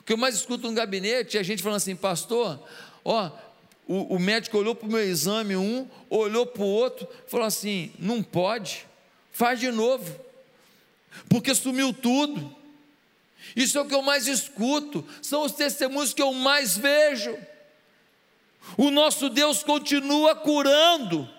Que 0.07 0.13
eu 0.13 0.17
mais 0.17 0.35
escuto 0.35 0.69
no 0.69 0.73
gabinete 0.73 1.37
é 1.37 1.43
gente 1.43 1.61
falando 1.61 1.75
assim, 1.75 1.93
pastor, 1.93 2.57
ó, 3.03 3.29
o, 3.85 4.15
o 4.15 4.19
médico 4.19 4.57
olhou 4.57 4.73
para 4.73 4.87
o 4.87 4.89
meu 4.89 5.01
exame 5.01 5.57
um, 5.57 5.85
olhou 6.09 6.45
para 6.45 6.63
o 6.63 6.65
outro, 6.65 7.05
falou 7.27 7.45
assim: 7.45 7.91
não 7.99 8.23
pode, 8.23 8.87
faz 9.33 9.59
de 9.59 9.69
novo, 9.69 10.17
porque 11.27 11.53
sumiu 11.53 11.91
tudo. 11.91 12.55
Isso 13.53 13.77
é 13.77 13.81
o 13.81 13.85
que 13.85 13.93
eu 13.93 14.01
mais 14.01 14.27
escuto, 14.27 15.05
são 15.21 15.43
os 15.43 15.51
testemunhos 15.51 16.13
que 16.13 16.21
eu 16.21 16.31
mais 16.31 16.77
vejo. 16.77 17.37
O 18.77 18.89
nosso 18.89 19.29
Deus 19.29 19.61
continua 19.61 20.33
curando. 20.35 21.29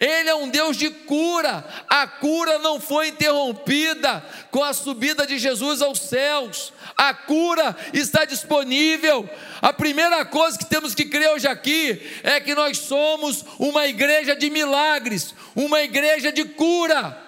Ele 0.00 0.28
é 0.28 0.34
um 0.34 0.48
Deus 0.48 0.76
de 0.76 0.90
cura. 0.90 1.64
A 1.88 2.06
cura 2.06 2.58
não 2.58 2.80
foi 2.80 3.08
interrompida 3.08 4.24
com 4.50 4.62
a 4.62 4.72
subida 4.72 5.26
de 5.26 5.38
Jesus 5.38 5.80
aos 5.82 6.00
céus. 6.00 6.72
A 6.96 7.14
cura 7.14 7.76
está 7.92 8.24
disponível. 8.24 9.28
A 9.62 9.72
primeira 9.72 10.24
coisa 10.24 10.58
que 10.58 10.66
temos 10.66 10.94
que 10.94 11.04
crer 11.04 11.30
hoje 11.30 11.46
aqui 11.46 12.00
é 12.22 12.40
que 12.40 12.54
nós 12.54 12.78
somos 12.78 13.44
uma 13.58 13.86
igreja 13.86 14.34
de 14.34 14.50
milagres, 14.50 15.34
uma 15.54 15.80
igreja 15.82 16.32
de 16.32 16.44
cura. 16.44 17.22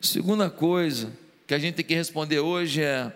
Segunda 0.00 0.50
coisa 0.50 1.12
que 1.46 1.54
a 1.54 1.58
gente 1.58 1.76
tem 1.76 1.84
que 1.84 1.94
responder 1.94 2.40
hoje 2.40 2.82
é: 2.82 3.12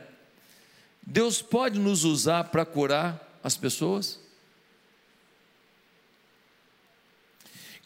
Deus 1.03 1.43
pode 1.43 1.79
nos 1.79 2.05
usar 2.05 2.45
para 2.45 2.65
curar 2.65 3.39
as 3.43 3.57
pessoas? 3.57 4.26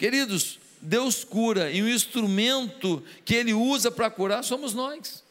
Queridos, 0.01 0.59
Deus 0.81 1.25
cura 1.25 1.71
e 1.71 1.83
o 1.83 1.89
instrumento 1.91 3.05
que 3.23 3.35
Ele 3.35 3.53
usa 3.53 3.91
para 3.91 4.09
curar 4.09 4.43
somos 4.43 4.73
nós. 4.73 5.23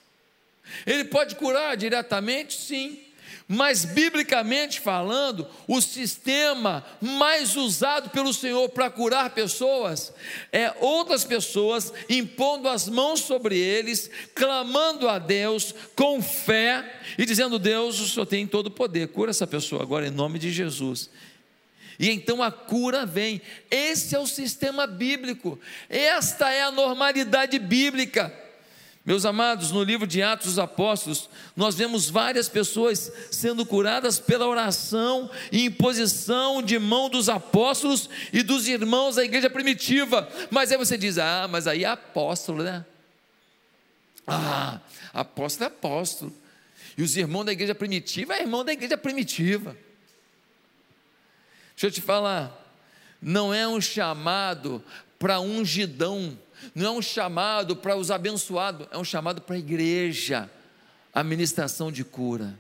Ele 0.86 1.06
pode 1.06 1.34
curar 1.34 1.76
diretamente? 1.76 2.54
Sim. 2.54 3.00
Mas, 3.48 3.84
biblicamente 3.84 4.80
falando, 4.80 5.48
o 5.68 5.82
sistema 5.82 6.86
mais 7.02 7.56
usado 7.56 8.12
pelo 8.12 8.32
Senhor 8.32 8.70
para 8.70 8.92
curar 8.92 9.32
pessoas 9.32 10.14
é 10.52 10.72
outras 10.80 11.24
pessoas 11.26 11.92
impondo 12.08 12.70
as 12.70 12.88
mãos 12.88 13.22
sobre 13.22 13.58
eles, 13.58 14.08
clamando 14.36 15.10
a 15.10 15.18
Deus 15.18 15.74
com 15.96 16.22
fé 16.22 17.02
e 17.18 17.26
dizendo: 17.26 17.58
Deus, 17.58 18.00
o 18.00 18.08
Senhor 18.08 18.28
tem 18.28 18.46
todo 18.46 18.68
o 18.68 18.72
poder, 18.72 19.08
cura 19.08 19.32
essa 19.32 19.48
pessoa 19.48 19.82
agora 19.82 20.06
em 20.06 20.12
nome 20.12 20.38
de 20.38 20.52
Jesus. 20.52 21.10
E 22.00 22.10
então 22.10 22.42
a 22.42 22.50
cura 22.50 23.06
vem. 23.06 23.42
Esse 23.70 24.16
é 24.16 24.20
o 24.20 24.26
sistema 24.26 24.88
bíblico, 24.88 25.60
esta 25.90 26.50
é 26.50 26.64
a 26.64 26.72
normalidade 26.72 27.60
bíblica. 27.60 28.34
Meus 29.06 29.26
amados, 29.26 29.72
no 29.72 29.84
livro 29.84 30.06
de 30.06 30.22
Atos 30.22 30.48
dos 30.48 30.60
Apóstolos, 30.60 31.30
nós 31.56 31.74
vemos 31.76 32.10
várias 32.10 32.48
pessoas 32.48 33.12
sendo 33.32 33.66
curadas 33.66 34.20
pela 34.20 34.48
oração 34.48 35.32
e 35.52 35.66
imposição 35.66 36.62
de 36.62 36.78
mão 36.78 37.10
dos 37.10 37.28
apóstolos 37.28 38.10
e 38.32 38.44
dos 38.44 38.68
irmãos 38.68 39.16
da 39.16 39.26
igreja 39.26 39.50
primitiva. 39.50 40.30
Mas 40.52 40.72
aí 40.72 40.78
você 40.78 40.98
diz: 40.98 41.18
ah, 41.18 41.48
mas 41.50 41.66
aí 41.66 41.84
é 41.84 41.88
apóstolo, 41.88 42.62
né? 42.62 42.86
Ah, 44.28 44.80
apóstolo 45.12 45.64
é 45.64 45.68
apóstolo. 45.68 46.34
E 46.96 47.02
os 47.02 47.18
irmãos 47.18 47.46
da 47.46 47.52
igreja 47.52 47.74
primitiva 47.74 48.36
é 48.36 48.42
irmão 48.42 48.64
da 48.64 48.74
igreja 48.74 48.98
primitiva. 48.98 49.76
Deixa 51.80 51.88
eu 51.88 51.92
te 51.92 52.02
falar, 52.02 52.78
não 53.22 53.54
é 53.54 53.66
um 53.66 53.80
chamado 53.80 54.84
para 55.18 55.40
ungidão 55.40 56.38
não 56.74 56.86
é 56.86 56.92
um 56.92 57.02
chamado 57.02 57.76
para 57.76 57.96
os 57.96 58.12
abençoados, 58.12 58.88
é 58.92 58.98
um 58.98 59.04
chamado 59.04 59.42
para 59.42 59.56
a 59.56 59.60
igreja, 59.60 60.50
a 61.14 61.24
ministração 61.24 61.92
de 61.92 62.04
cura. 62.04 62.58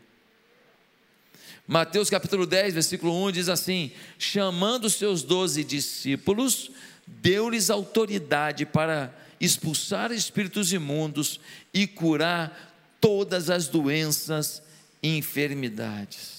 Mateus 1.67 2.09
capítulo 2.09 2.45
10, 2.45 2.73
versículo 2.73 3.25
1 3.27 3.31
diz 3.31 3.49
assim: 3.49 3.91
chamando 4.17 4.85
os 4.85 4.95
seus 4.95 5.21
doze 5.21 5.63
discípulos, 5.63 6.71
deu-lhes 7.05 7.69
autoridade 7.69 8.65
para 8.65 9.13
expulsar 9.39 10.11
espíritos 10.11 10.73
imundos 10.73 11.39
e 11.73 11.85
curar 11.85 12.97
todas 12.99 13.49
as 13.49 13.67
doenças 13.67 14.63
e 15.01 15.17
enfermidades. 15.17 16.38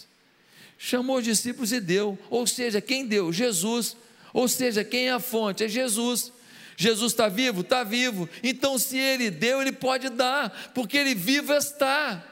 Chamou 0.83 1.19
os 1.19 1.25
discípulos 1.25 1.73
e 1.73 1.79
deu, 1.79 2.19
ou 2.31 2.47
seja, 2.47 2.81
quem 2.81 3.05
deu? 3.05 3.31
Jesus. 3.31 3.95
Ou 4.33 4.49
seja, 4.49 4.83
quem 4.83 5.09
é 5.09 5.13
a 5.13 5.21
fonte? 5.21 5.63
É 5.63 5.69
Jesus. 5.69 6.33
Jesus 6.75 7.13
está 7.13 7.29
vivo? 7.29 7.61
Está 7.61 7.85
vivo. 7.85 8.27
Então, 8.43 8.79
se 8.79 8.97
Ele 8.97 9.31
deu, 9.31 9.61
Ele 9.61 9.73
pode 9.73 10.09
dar, 10.09 10.71
porque 10.75 10.97
Ele 10.97 11.15
vivo 11.15 11.53
está. 11.53 12.25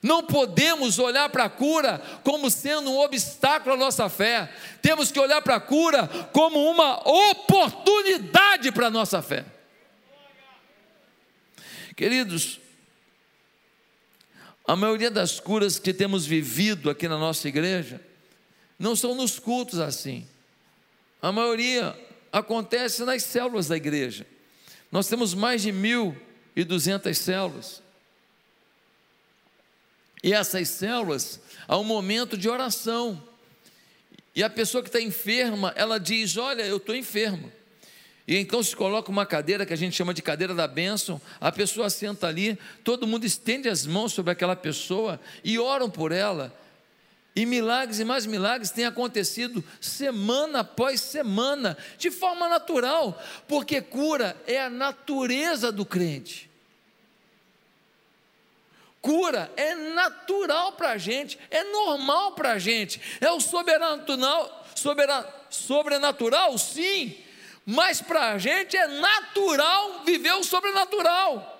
Não 0.00 0.22
podemos 0.22 1.00
olhar 1.00 1.28
para 1.30 1.46
a 1.46 1.50
cura 1.50 2.00
como 2.22 2.48
sendo 2.48 2.92
um 2.92 3.00
obstáculo 3.00 3.74
à 3.74 3.76
nossa 3.76 4.08
fé. 4.08 4.48
Temos 4.80 5.10
que 5.10 5.18
olhar 5.18 5.42
para 5.42 5.56
a 5.56 5.60
cura 5.60 6.06
como 6.32 6.64
uma 6.70 7.00
oportunidade 7.08 8.70
para 8.70 8.86
a 8.86 8.90
nossa 8.90 9.20
fé. 9.20 9.44
Queridos, 11.96 12.60
a 14.70 14.76
maioria 14.76 15.10
das 15.10 15.40
curas 15.40 15.80
que 15.80 15.92
temos 15.92 16.24
vivido 16.24 16.90
aqui 16.90 17.08
na 17.08 17.18
nossa 17.18 17.48
igreja 17.48 18.00
não 18.78 18.94
são 18.94 19.16
nos 19.16 19.36
cultos 19.36 19.80
assim. 19.80 20.24
A 21.20 21.32
maioria 21.32 21.98
acontece 22.32 23.04
nas 23.04 23.24
células 23.24 23.66
da 23.66 23.76
igreja. 23.76 24.24
Nós 24.92 25.08
temos 25.08 25.34
mais 25.34 25.62
de 25.62 25.72
mil 25.72 26.16
e 26.54 26.62
duzentas 26.62 27.18
células. 27.18 27.82
E 30.22 30.32
essas 30.32 30.68
células, 30.68 31.40
há 31.66 31.76
um 31.76 31.82
momento 31.82 32.38
de 32.38 32.48
oração. 32.48 33.20
E 34.36 34.40
a 34.40 34.48
pessoa 34.48 34.84
que 34.84 34.88
está 34.88 35.00
enferma, 35.00 35.72
ela 35.74 35.98
diz: 35.98 36.36
Olha, 36.36 36.62
eu 36.62 36.76
estou 36.76 36.94
enferma. 36.94 37.50
E 38.30 38.36
então 38.36 38.62
se 38.62 38.76
coloca 38.76 39.10
uma 39.10 39.26
cadeira 39.26 39.66
que 39.66 39.72
a 39.72 39.76
gente 39.76 39.96
chama 39.96 40.14
de 40.14 40.22
cadeira 40.22 40.54
da 40.54 40.68
bênção, 40.68 41.20
a 41.40 41.50
pessoa 41.50 41.90
senta 41.90 42.28
ali, 42.28 42.56
todo 42.84 43.04
mundo 43.04 43.26
estende 43.26 43.68
as 43.68 43.84
mãos 43.84 44.12
sobre 44.12 44.30
aquela 44.30 44.54
pessoa 44.54 45.20
e 45.42 45.58
oram 45.58 45.90
por 45.90 46.12
ela. 46.12 46.56
E 47.34 47.44
milagres 47.44 47.98
e 47.98 48.04
mais 48.04 48.26
milagres 48.26 48.70
têm 48.70 48.84
acontecido 48.84 49.64
semana 49.80 50.60
após 50.60 51.00
semana, 51.00 51.76
de 51.98 52.08
forma 52.08 52.48
natural, 52.48 53.20
porque 53.48 53.80
cura 53.80 54.40
é 54.46 54.60
a 54.60 54.70
natureza 54.70 55.72
do 55.72 55.84
crente. 55.84 56.48
Cura 59.02 59.50
é 59.56 59.74
natural 59.74 60.74
para 60.74 60.90
a 60.92 60.98
gente, 60.98 61.36
é 61.50 61.64
normal 61.64 62.36
para 62.36 62.52
a 62.52 62.58
gente, 62.60 63.00
é 63.20 63.32
o 63.32 63.40
soberano, 63.40 64.04
sobrenatural, 65.50 66.56
sim, 66.56 67.16
mas 67.70 68.02
para 68.02 68.32
a 68.32 68.38
gente 68.38 68.76
é 68.76 68.88
natural 68.88 70.04
viver 70.04 70.32
o 70.32 70.42
sobrenatural. 70.42 71.56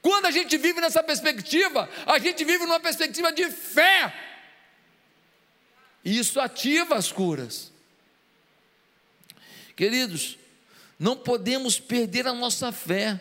Quando 0.00 0.24
a 0.24 0.30
gente 0.30 0.56
vive 0.56 0.80
nessa 0.80 1.02
perspectiva, 1.02 1.86
a 2.06 2.18
gente 2.18 2.42
vive 2.42 2.64
numa 2.64 2.80
perspectiva 2.80 3.30
de 3.30 3.50
fé. 3.50 4.14
E 6.02 6.18
isso 6.18 6.40
ativa 6.40 6.94
as 6.94 7.12
curas. 7.12 7.70
Queridos, 9.76 10.38
não 10.98 11.14
podemos 11.14 11.78
perder 11.78 12.26
a 12.26 12.32
nossa 12.32 12.72
fé. 12.72 13.20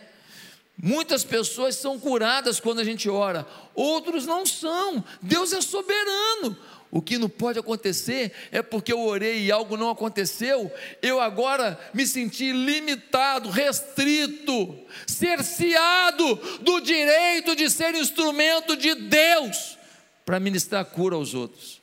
Muitas 0.82 1.26
pessoas 1.26 1.76
são 1.76 2.00
curadas 2.00 2.58
quando 2.58 2.80
a 2.80 2.86
gente 2.86 3.10
ora, 3.10 3.46
outros 3.76 4.26
não 4.26 4.46
são. 4.46 5.04
Deus 5.22 5.52
é 5.52 5.60
soberano. 5.60 6.58
O 6.92 7.02
que 7.02 7.20
não 7.20 7.30
pode 7.30 7.60
acontecer 7.60 8.32
é 8.52 8.64
porque 8.64 8.92
eu 8.92 9.00
orei 9.00 9.46
e 9.46 9.52
algo 9.52 9.78
não 9.78 9.92
aconteceu, 9.92 10.72
eu 11.02 11.20
agora 11.20 11.80
me 11.94 12.06
senti 12.06 12.52
limitado, 12.52 13.50
restrito, 13.50 14.76
cerceado 15.06 16.36
do 16.62 16.80
direito 16.80 17.56
de 17.56 17.70
ser 17.70 17.94
instrumento 17.94 18.76
de 18.76 18.96
Deus 18.96 19.78
para 20.26 20.40
ministrar 20.40 20.84
cura 20.86 21.16
aos 21.16 21.36
outros. 21.36 21.80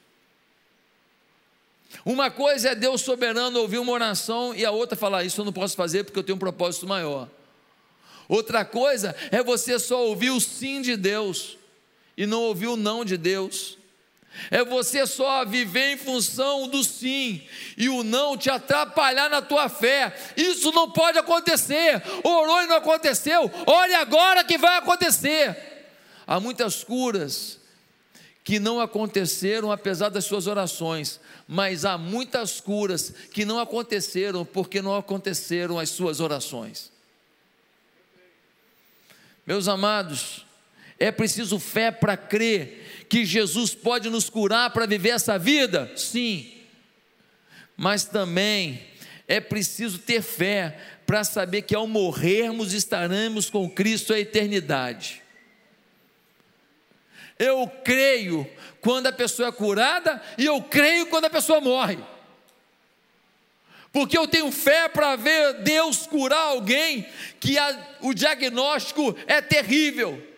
Uma 2.05 2.31
coisa 2.31 2.71
é 2.71 2.75
Deus 2.75 3.01
soberano 3.01 3.61
ouvir 3.61 3.79
uma 3.79 3.93
oração 3.93 4.55
e 4.55 4.65
a 4.65 4.71
outra 4.73 4.97
falar: 4.97 5.25
Isso 5.25 5.41
eu 5.41 5.45
não 5.45 5.53
posso 5.53 5.77
fazer 5.77 6.05
porque 6.05 6.19
eu 6.19 6.25
tenho 6.25 6.37
um 6.37 6.41
propósito 6.41 6.87
maior. 6.87 7.29
Outra 8.29 8.65
coisa 8.65 9.15
é 9.31 9.43
você 9.43 9.79
só 9.79 10.05
ouvir 10.07 10.31
o 10.31 10.41
sim 10.41 10.83
de 10.83 10.97
Deus 10.97 11.57
e 12.17 12.27
não 12.27 12.43
ouvir 12.43 12.67
o 12.67 12.77
não 12.77 13.05
de 13.05 13.17
Deus. 13.17 13.79
É 14.51 14.65
você 14.65 15.07
só 15.07 15.45
viver 15.45 15.93
em 15.93 15.97
função 15.97 16.69
do 16.69 16.83
sim 16.83 17.43
e 17.77 17.89
o 17.89 18.03
não 18.03 18.37
te 18.37 18.51
atrapalhar 18.51 19.29
na 19.29 19.43
tua 19.43 19.69
fé. 19.69 20.15
Isso 20.37 20.71
não 20.73 20.91
pode 20.91 21.19
acontecer. 21.19 22.03
Orou 22.23 22.63
e 22.63 22.67
não 22.67 22.77
aconteceu. 22.77 23.51
Olhe 23.67 23.95
agora 23.95 24.45
que 24.45 24.59
vai 24.59 24.79
acontecer. 24.79 25.57
Há 26.27 26.41
muitas 26.41 26.83
curas 26.83 27.59
que 28.47 28.61
não 28.61 28.81
aconteceram 28.81 29.73
apesar 29.73 30.09
das 30.09 30.25
suas 30.25 30.47
orações, 30.47 31.19
mas 31.49 31.85
há 31.85 31.99
muitas 31.99 32.61
curas 32.61 33.13
que 33.33 33.45
não 33.45 33.59
aconteceram 33.59 34.45
porque 34.45 34.81
não 34.81 34.95
aconteceram 34.97 35.79
as 35.81 35.91
suas 35.91 36.21
orações. 36.21 36.93
Meus 39.45 39.67
amados, 39.67 40.47
é 40.99 41.11
preciso 41.11 41.59
fé 41.59 41.91
para 41.91 42.17
crer 42.17 43.07
que 43.09 43.25
Jesus 43.25 43.75
pode 43.75 44.09
nos 44.09 44.31
curar 44.31 44.71
para 44.71 44.87
viver 44.87 45.11
essa 45.11 45.39
vida? 45.39 45.93
Sim. 45.97 46.53
Mas 47.77 48.05
também 48.05 48.83
é 49.29 49.41
preciso 49.41 49.99
ter 49.99 50.23
fé 50.23 50.79
para 51.07 51.23
saber 51.23 51.63
que 51.63 51.75
ao 51.75 51.87
morrermos 51.87 52.73
estaremos 52.73 53.51
com 53.51 53.69
Cristo 53.69 54.13
a 54.13 54.19
eternidade. 54.19 55.23
Eu 57.39 57.71
creio 57.85 58.49
quando 58.81 59.09
a 59.09 59.13
pessoa 59.13 59.49
é 59.49 59.53
curada 59.53 60.23
e 60.39 60.47
eu 60.47 60.63
creio 60.63 61.07
quando 61.07 61.27
a 61.27 61.31
pessoa 61.31 61.61
morre. 61.61 61.99
Porque 63.93 64.17
eu 64.17 64.27
tenho 64.27 64.51
fé 64.51 64.89
para 64.89 65.17
ver 65.17 65.63
Deus 65.63 66.07
curar 66.07 66.49
alguém 66.49 67.07
que 67.39 67.59
a, 67.59 67.97
o 68.01 68.15
diagnóstico 68.15 69.17
é 69.27 69.41
terrível. 69.41 70.36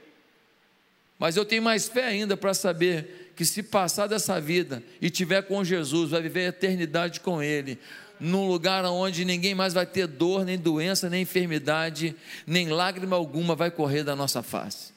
Mas 1.18 1.36
eu 1.36 1.44
tenho 1.44 1.62
mais 1.62 1.88
fé 1.88 2.04
ainda 2.04 2.36
para 2.36 2.54
saber 2.54 3.32
que 3.34 3.44
se 3.44 3.62
passar 3.62 4.06
dessa 4.06 4.40
vida 4.40 4.82
e 5.00 5.10
tiver 5.10 5.42
com 5.42 5.64
Jesus, 5.64 6.10
vai 6.10 6.22
viver 6.22 6.46
a 6.46 6.48
eternidade 6.48 7.20
com 7.20 7.42
Ele, 7.42 7.78
num 8.20 8.46
lugar 8.46 8.84
onde 8.84 9.24
ninguém 9.24 9.54
mais 9.54 9.74
vai 9.74 9.86
ter 9.86 10.06
dor, 10.06 10.44
nem 10.44 10.56
doença, 10.58 11.08
nem 11.08 11.22
enfermidade, 11.22 12.14
nem 12.46 12.68
lágrima 12.68 13.16
alguma 13.16 13.54
vai 13.54 13.70
correr 13.70 14.04
da 14.04 14.14
nossa 14.14 14.42
face. 14.42 14.92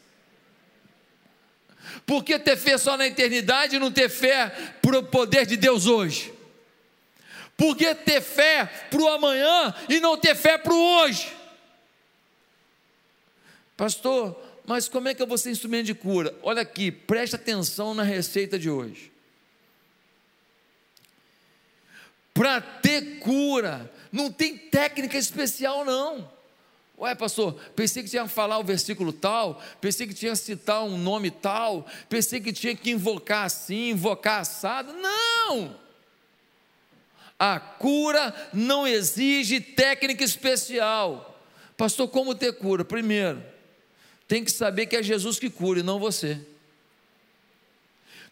Por 2.05 2.23
que 2.23 2.37
ter 2.39 2.57
fé 2.57 2.77
só 2.77 2.95
na 2.95 3.07
eternidade 3.07 3.75
e 3.75 3.79
não 3.79 3.91
ter 3.91 4.09
fé 4.09 4.49
para 4.81 4.99
o 4.99 5.03
poder 5.03 5.45
de 5.45 5.57
Deus 5.57 5.87
hoje? 5.87 6.33
Por 7.57 7.75
que 7.75 7.93
ter 7.93 8.21
fé 8.21 8.65
para 8.65 9.01
o 9.01 9.07
amanhã 9.07 9.73
e 9.89 9.99
não 9.99 10.17
ter 10.17 10.35
fé 10.35 10.57
para 10.57 10.73
o 10.73 10.99
hoje? 10.99 11.31
Pastor, 13.77 14.39
mas 14.71 14.87
como 14.87 15.09
é 15.09 15.13
que 15.13 15.21
eu 15.21 15.27
vou 15.27 15.37
ser 15.37 15.51
instrumento 15.51 15.87
de 15.87 15.93
cura? 15.93 16.33
Olha 16.41 16.61
aqui, 16.61 16.89
preste 16.89 17.35
atenção 17.35 17.93
na 17.93 18.03
receita 18.03 18.57
de 18.57 18.69
hoje. 18.69 19.11
Para 22.33 22.61
ter 22.61 23.19
cura, 23.19 23.91
não 24.13 24.31
tem 24.31 24.57
técnica 24.57 25.17
especial, 25.17 25.83
não. 25.83 26.31
Ué, 26.97 27.13
pastor, 27.15 27.53
pensei 27.75 28.01
que 28.01 28.09
tinha 28.09 28.23
que 28.23 28.29
falar 28.29 28.59
o 28.59 28.63
versículo 28.63 29.11
tal, 29.11 29.61
pensei 29.81 30.07
que 30.07 30.13
tinha 30.13 30.31
que 30.31 30.37
citar 30.37 30.81
um 30.85 30.97
nome 30.97 31.29
tal, 31.29 31.85
pensei 32.07 32.39
que 32.39 32.53
tinha 32.53 32.73
que 32.73 32.91
invocar 32.91 33.43
assim, 33.43 33.89
invocar 33.89 34.39
assado. 34.39 34.93
Não! 34.93 35.75
A 37.37 37.59
cura 37.59 38.33
não 38.53 38.87
exige 38.87 39.59
técnica 39.59 40.23
especial. 40.23 41.37
Pastor, 41.75 42.07
como 42.07 42.33
ter 42.33 42.53
cura? 42.53 42.85
Primeiro, 42.85 43.50
tem 44.31 44.45
que 44.45 44.51
saber 44.51 44.85
que 44.85 44.95
é 44.95 45.03
Jesus 45.03 45.37
que 45.37 45.49
cura 45.49 45.81
e 45.81 45.83
não 45.83 45.99
você. 45.99 46.39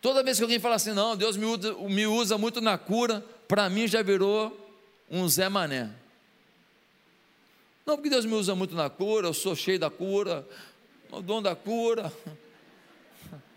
Toda 0.02 0.24
vez 0.24 0.38
que 0.38 0.44
alguém 0.44 0.58
fala 0.58 0.76
assim, 0.76 0.94
não, 0.94 1.14
Deus 1.14 1.36
me 1.36 1.44
usa, 1.44 1.74
me 1.74 2.08
usa 2.08 2.38
muito 2.38 2.62
na 2.62 2.78
cura, 2.78 3.20
para 3.50 3.70
mim 3.70 3.86
já 3.86 4.02
virou 4.02 4.78
um 5.12 5.28
Zé 5.28 5.50
Mané. 5.50 5.90
Não 7.86 7.98
porque 7.98 8.10
Deus 8.10 8.24
me 8.24 8.34
usa 8.34 8.56
muito 8.56 8.74
na 8.76 8.90
cura, 8.90 9.28
eu 9.28 9.34
sou 9.34 9.58
cheio 9.58 9.78
da 9.78 9.90
cura, 9.90 10.48
o 11.12 11.22
dom 11.22 11.42
da 11.42 11.54
cura. 11.54 12.14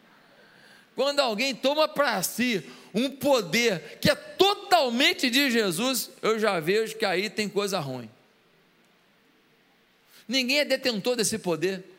Quando 0.96 1.20
alguém 1.20 1.54
toma 1.54 1.86
para 1.86 2.20
si 2.24 2.68
um 2.92 3.08
poder 3.08 4.00
que 4.00 4.10
é 4.10 4.16
totalmente 4.16 5.30
de 5.30 5.48
Jesus, 5.48 6.10
eu 6.20 6.40
já 6.40 6.58
vejo 6.58 6.96
que 6.96 7.04
aí 7.04 7.30
tem 7.30 7.48
coisa 7.48 7.78
ruim. 7.78 8.10
Ninguém 10.26 10.58
é 10.58 10.64
detentor 10.64 11.14
desse 11.14 11.38
poder. 11.38 11.91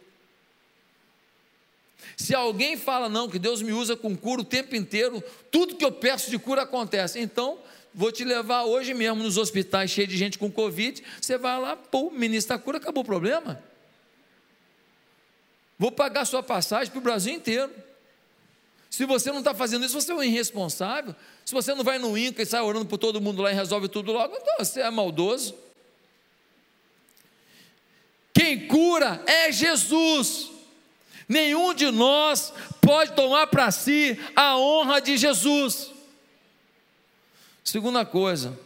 Se 2.15 2.33
alguém 2.33 2.77
fala, 2.77 3.09
não, 3.09 3.29
que 3.29 3.39
Deus 3.39 3.61
me 3.61 3.71
usa 3.71 3.95
com 3.95 4.15
cura 4.15 4.41
o 4.41 4.45
tempo 4.45 4.75
inteiro, 4.75 5.23
tudo 5.51 5.75
que 5.75 5.85
eu 5.85 5.91
peço 5.91 6.29
de 6.29 6.37
cura 6.37 6.63
acontece. 6.63 7.19
Então, 7.19 7.59
vou 7.93 8.11
te 8.11 8.23
levar 8.23 8.63
hoje 8.63 8.93
mesmo 8.93 9.23
nos 9.23 9.37
hospitais 9.37 9.91
cheios 9.91 10.09
de 10.09 10.17
gente 10.17 10.37
com 10.37 10.51
Covid. 10.51 11.03
Você 11.19 11.37
vai 11.37 11.59
lá, 11.59 11.75
pô, 11.75 12.11
ministra 12.11 12.55
a 12.55 12.59
cura, 12.59 12.77
acabou 12.77 13.03
o 13.03 13.05
problema. 13.05 13.61
Vou 15.77 15.91
pagar 15.91 16.25
sua 16.25 16.43
passagem 16.43 16.91
para 16.91 16.99
o 16.99 17.03
Brasil 17.03 17.33
inteiro. 17.33 17.71
Se 18.89 19.05
você 19.05 19.31
não 19.31 19.39
está 19.39 19.55
fazendo 19.55 19.83
isso, 19.83 19.99
você 19.99 20.11
é 20.11 20.15
um 20.15 20.23
irresponsável. 20.23 21.15
Se 21.43 21.51
você 21.51 21.73
não 21.73 21.83
vai 21.83 21.97
no 21.97 22.15
INCA 22.17 22.43
e 22.43 22.45
sai 22.45 22.61
orando 22.61 22.85
por 22.85 22.99
todo 22.99 23.19
mundo 23.19 23.41
lá 23.41 23.51
e 23.51 23.55
resolve 23.55 23.87
tudo 23.87 24.11
logo, 24.11 24.35
então 24.35 24.55
você 24.59 24.81
é 24.81 24.91
maldoso. 24.91 25.55
Quem 28.33 28.67
cura 28.67 29.23
é 29.25 29.51
Jesus. 29.51 30.52
Nenhum 31.27 31.73
de 31.73 31.89
nós 31.91 32.53
pode 32.81 33.13
tomar 33.13 33.47
para 33.47 33.71
si 33.71 34.19
a 34.35 34.57
honra 34.57 34.99
de 34.99 35.17
Jesus. 35.17 35.91
Segunda 37.63 38.05
coisa, 38.05 38.57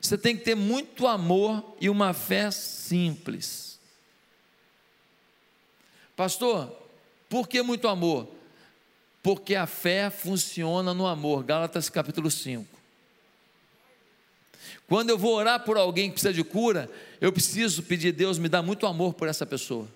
você 0.00 0.18
tem 0.18 0.36
que 0.36 0.44
ter 0.44 0.54
muito 0.54 1.06
amor 1.06 1.76
e 1.80 1.88
uma 1.88 2.12
fé 2.12 2.50
simples. 2.50 3.78
Pastor, 6.16 6.76
por 7.28 7.46
que 7.48 7.62
muito 7.62 7.86
amor? 7.86 8.28
Porque 9.22 9.54
a 9.54 9.66
fé 9.66 10.10
funciona 10.10 10.92
no 10.92 11.06
amor. 11.06 11.44
Gálatas 11.44 11.88
capítulo 11.88 12.30
5. 12.30 12.78
Quando 14.88 15.10
eu 15.10 15.18
vou 15.18 15.34
orar 15.34 15.64
por 15.64 15.76
alguém 15.76 16.08
que 16.08 16.14
precisa 16.14 16.32
de 16.32 16.42
cura, 16.42 16.90
eu 17.20 17.32
preciso 17.32 17.82
pedir 17.82 18.12
Deus 18.12 18.38
me 18.38 18.48
dá 18.48 18.62
muito 18.62 18.86
amor 18.86 19.14
por 19.14 19.28
essa 19.28 19.44
pessoa. 19.44 19.86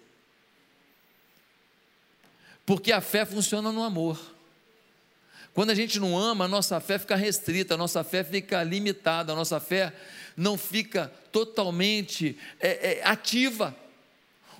Porque 2.64 2.92
a 2.92 3.00
fé 3.00 3.24
funciona 3.24 3.72
no 3.72 3.82
amor. 3.82 4.18
Quando 5.54 5.70
a 5.70 5.74
gente 5.74 6.00
não 6.00 6.18
ama, 6.18 6.46
a 6.46 6.48
nossa 6.48 6.80
fé 6.80 6.98
fica 6.98 7.14
restrita, 7.14 7.74
a 7.74 7.76
nossa 7.76 8.02
fé 8.02 8.24
fica 8.24 8.62
limitada, 8.62 9.32
a 9.32 9.36
nossa 9.36 9.60
fé 9.60 9.92
não 10.36 10.56
fica 10.56 11.12
totalmente 11.30 12.38
é, 12.58 12.92
é, 12.92 13.02
ativa. 13.04 13.76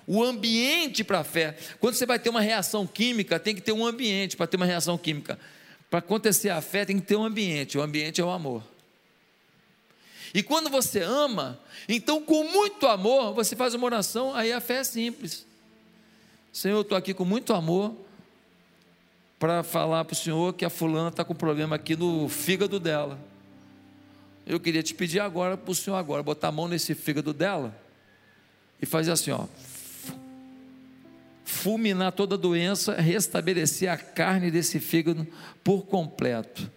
O 0.05 0.23
ambiente 0.23 1.03
para 1.03 1.19
a 1.19 1.23
fé. 1.23 1.55
Quando 1.79 1.95
você 1.95 2.05
vai 2.05 2.19
ter 2.19 2.29
uma 2.29 2.41
reação 2.41 2.85
química, 2.85 3.39
tem 3.39 3.55
que 3.55 3.61
ter 3.61 3.71
um 3.71 3.85
ambiente 3.85 4.37
para 4.37 4.45
ter 4.45 4.57
uma 4.57 4.65
reação 4.65 4.97
química. 4.97 5.39
Para 5.89 5.99
acontecer 5.99 6.49
a 6.49 6.61
fé, 6.61 6.85
tem 6.85 6.99
que 6.99 7.05
ter 7.05 7.15
um 7.15 7.23
ambiente. 7.23 7.77
O 7.77 7.81
ambiente 7.81 8.19
é 8.19 8.23
o 8.23 8.29
amor. 8.29 8.63
E 10.33 10.43
quando 10.43 10.69
você 10.69 11.01
ama, 11.01 11.59
então 11.87 12.21
com 12.21 12.43
muito 12.43 12.87
amor, 12.87 13.33
você 13.33 13.55
faz 13.55 13.73
uma 13.73 13.85
oração, 13.85 14.35
aí 14.35 14.51
a 14.51 14.59
fé 14.59 14.77
é 14.77 14.83
simples. 14.83 15.45
Senhor, 16.53 16.77
eu 16.77 16.81
estou 16.81 16.95
aqui 16.95 17.15
com 17.15 17.25
muito 17.25 17.51
amor 17.51 17.95
para 19.39 19.63
falar 19.63 20.05
para 20.05 20.13
o 20.13 20.15
Senhor 20.15 20.53
que 20.53 20.63
a 20.63 20.69
fulana 20.69 21.09
está 21.09 21.25
com 21.25 21.33
problema 21.33 21.75
aqui 21.75 21.95
no 21.95 22.29
fígado 22.29 22.79
dela. 22.79 23.19
Eu 24.45 24.59
queria 24.59 24.83
te 24.83 24.93
pedir 24.93 25.19
agora 25.19 25.57
para 25.57 25.71
o 25.71 25.73
Senhor 25.73 25.95
agora, 25.95 26.21
botar 26.21 26.49
a 26.49 26.51
mão 26.51 26.67
nesse 26.67 26.93
fígado 26.93 27.33
dela 27.33 27.75
e 28.79 28.85
fazer 28.85 29.11
assim, 29.11 29.31
ó. 29.31 29.47
Fulminar 31.43 32.11
toda 32.11 32.35
a 32.35 32.37
doença, 32.37 32.93
restabelecer 32.93 33.89
a 33.89 33.97
carne 33.97 34.51
desse 34.51 34.79
fígado 34.79 35.25
por 35.63 35.87
completo. 35.87 36.69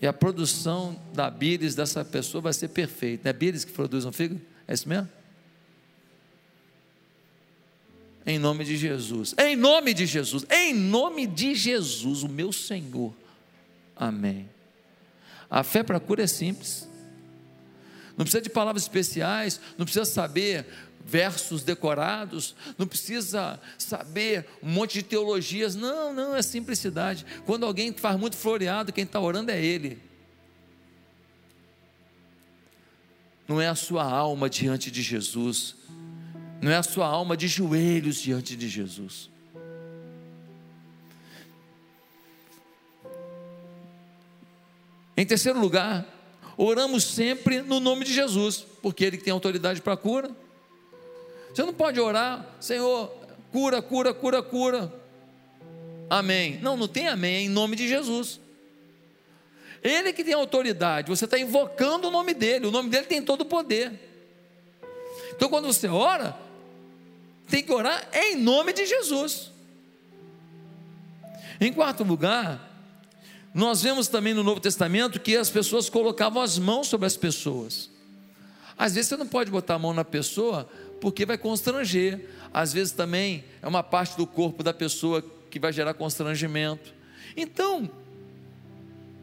E 0.00 0.06
a 0.06 0.12
produção 0.12 1.00
da 1.14 1.30
bíris 1.30 1.74
dessa 1.74 2.04
pessoa 2.04 2.42
vai 2.42 2.52
ser 2.52 2.68
perfeita. 2.68 3.30
É 3.30 3.32
bíris 3.32 3.64
que 3.64 3.72
produz 3.72 4.04
um 4.04 4.12
fígado? 4.12 4.42
É 4.68 4.74
isso 4.74 4.86
mesmo? 4.86 5.08
Em 8.24 8.38
nome 8.38 8.64
de 8.64 8.76
Jesus. 8.76 9.34
Em 9.38 9.56
nome 9.56 9.92
de 9.92 10.06
Jesus. 10.06 10.44
Em 10.50 10.72
nome 10.72 11.26
de 11.26 11.54
Jesus, 11.54 12.22
o 12.22 12.28
meu 12.28 12.52
Senhor. 12.52 13.12
Amém. 13.96 14.48
A 15.50 15.62
fé 15.62 15.82
para 15.82 15.98
cura 15.98 16.22
é 16.22 16.26
simples. 16.26 16.88
Não 18.16 18.24
precisa 18.24 18.42
de 18.42 18.50
palavras 18.50 18.82
especiais, 18.82 19.60
não 19.76 19.84
precisa 19.84 20.04
saber 20.04 20.66
versos 21.04 21.64
decorados, 21.64 22.54
não 22.78 22.86
precisa 22.86 23.60
saber 23.76 24.46
um 24.62 24.70
monte 24.70 24.94
de 24.94 25.02
teologias. 25.02 25.74
Não, 25.74 26.12
não, 26.12 26.36
é 26.36 26.42
simplicidade. 26.42 27.26
Quando 27.44 27.66
alguém 27.66 27.92
faz 27.92 28.18
muito 28.18 28.36
floreado, 28.36 28.92
quem 28.92 29.04
está 29.04 29.18
orando 29.20 29.50
é 29.50 29.62
ele. 29.62 29.98
Não 33.48 33.60
é 33.60 33.68
a 33.68 33.74
sua 33.74 34.04
alma 34.04 34.48
diante 34.48 34.90
de 34.90 35.02
Jesus 35.02 35.74
não 36.62 36.70
é 36.70 36.76
a 36.76 36.82
sua 36.84 37.06
alma 37.06 37.36
de 37.36 37.48
joelhos 37.48 38.22
diante 38.22 38.54
de 38.54 38.68
Jesus. 38.68 39.28
Em 45.16 45.26
terceiro 45.26 45.58
lugar, 45.58 46.06
oramos 46.56 47.02
sempre 47.02 47.60
no 47.62 47.80
nome 47.80 48.04
de 48.04 48.14
Jesus, 48.14 48.64
porque 48.80 49.04
Ele 49.04 49.18
tem 49.18 49.32
autoridade 49.32 49.82
para 49.82 49.96
cura. 49.96 50.30
Você 51.52 51.64
não 51.64 51.74
pode 51.74 51.98
orar, 51.98 52.46
Senhor, 52.60 53.12
cura, 53.50 53.82
cura, 53.82 54.14
cura, 54.14 54.40
cura. 54.40 54.92
Amém. 56.08 56.60
Não, 56.62 56.76
não 56.76 56.86
tem 56.86 57.08
amém, 57.08 57.34
é 57.34 57.40
em 57.40 57.48
nome 57.48 57.74
de 57.74 57.88
Jesus. 57.88 58.40
Ele 59.82 60.12
que 60.12 60.22
tem 60.22 60.34
autoridade, 60.34 61.10
você 61.10 61.24
está 61.24 61.36
invocando 61.36 62.06
o 62.06 62.10
nome 62.10 62.32
dele, 62.34 62.68
o 62.68 62.70
nome 62.70 62.88
dele 62.88 63.06
tem 63.06 63.20
todo 63.20 63.40
o 63.40 63.46
poder. 63.46 63.92
Então, 65.34 65.48
quando 65.48 65.66
você 65.66 65.88
ora, 65.88 66.36
tem 67.52 67.62
que 67.62 67.70
orar 67.70 68.08
em 68.14 68.34
nome 68.34 68.72
de 68.72 68.86
Jesus. 68.86 69.52
Em 71.60 71.70
quarto 71.70 72.02
lugar, 72.02 72.58
nós 73.52 73.82
vemos 73.82 74.08
também 74.08 74.32
no 74.32 74.42
Novo 74.42 74.58
Testamento 74.58 75.20
que 75.20 75.36
as 75.36 75.50
pessoas 75.50 75.90
colocavam 75.90 76.40
as 76.40 76.58
mãos 76.58 76.88
sobre 76.88 77.06
as 77.06 77.14
pessoas. 77.14 77.90
Às 78.78 78.94
vezes 78.94 79.10
você 79.10 79.18
não 79.18 79.26
pode 79.26 79.50
botar 79.50 79.74
a 79.74 79.78
mão 79.78 79.92
na 79.92 80.02
pessoa 80.02 80.66
porque 80.98 81.26
vai 81.26 81.36
constranger. 81.36 82.26
Às 82.54 82.72
vezes 82.72 82.94
também 82.94 83.44
é 83.60 83.68
uma 83.68 83.82
parte 83.82 84.16
do 84.16 84.26
corpo 84.26 84.62
da 84.62 84.72
pessoa 84.72 85.22
que 85.50 85.60
vai 85.60 85.74
gerar 85.74 85.92
constrangimento. 85.92 86.94
Então, 87.36 87.90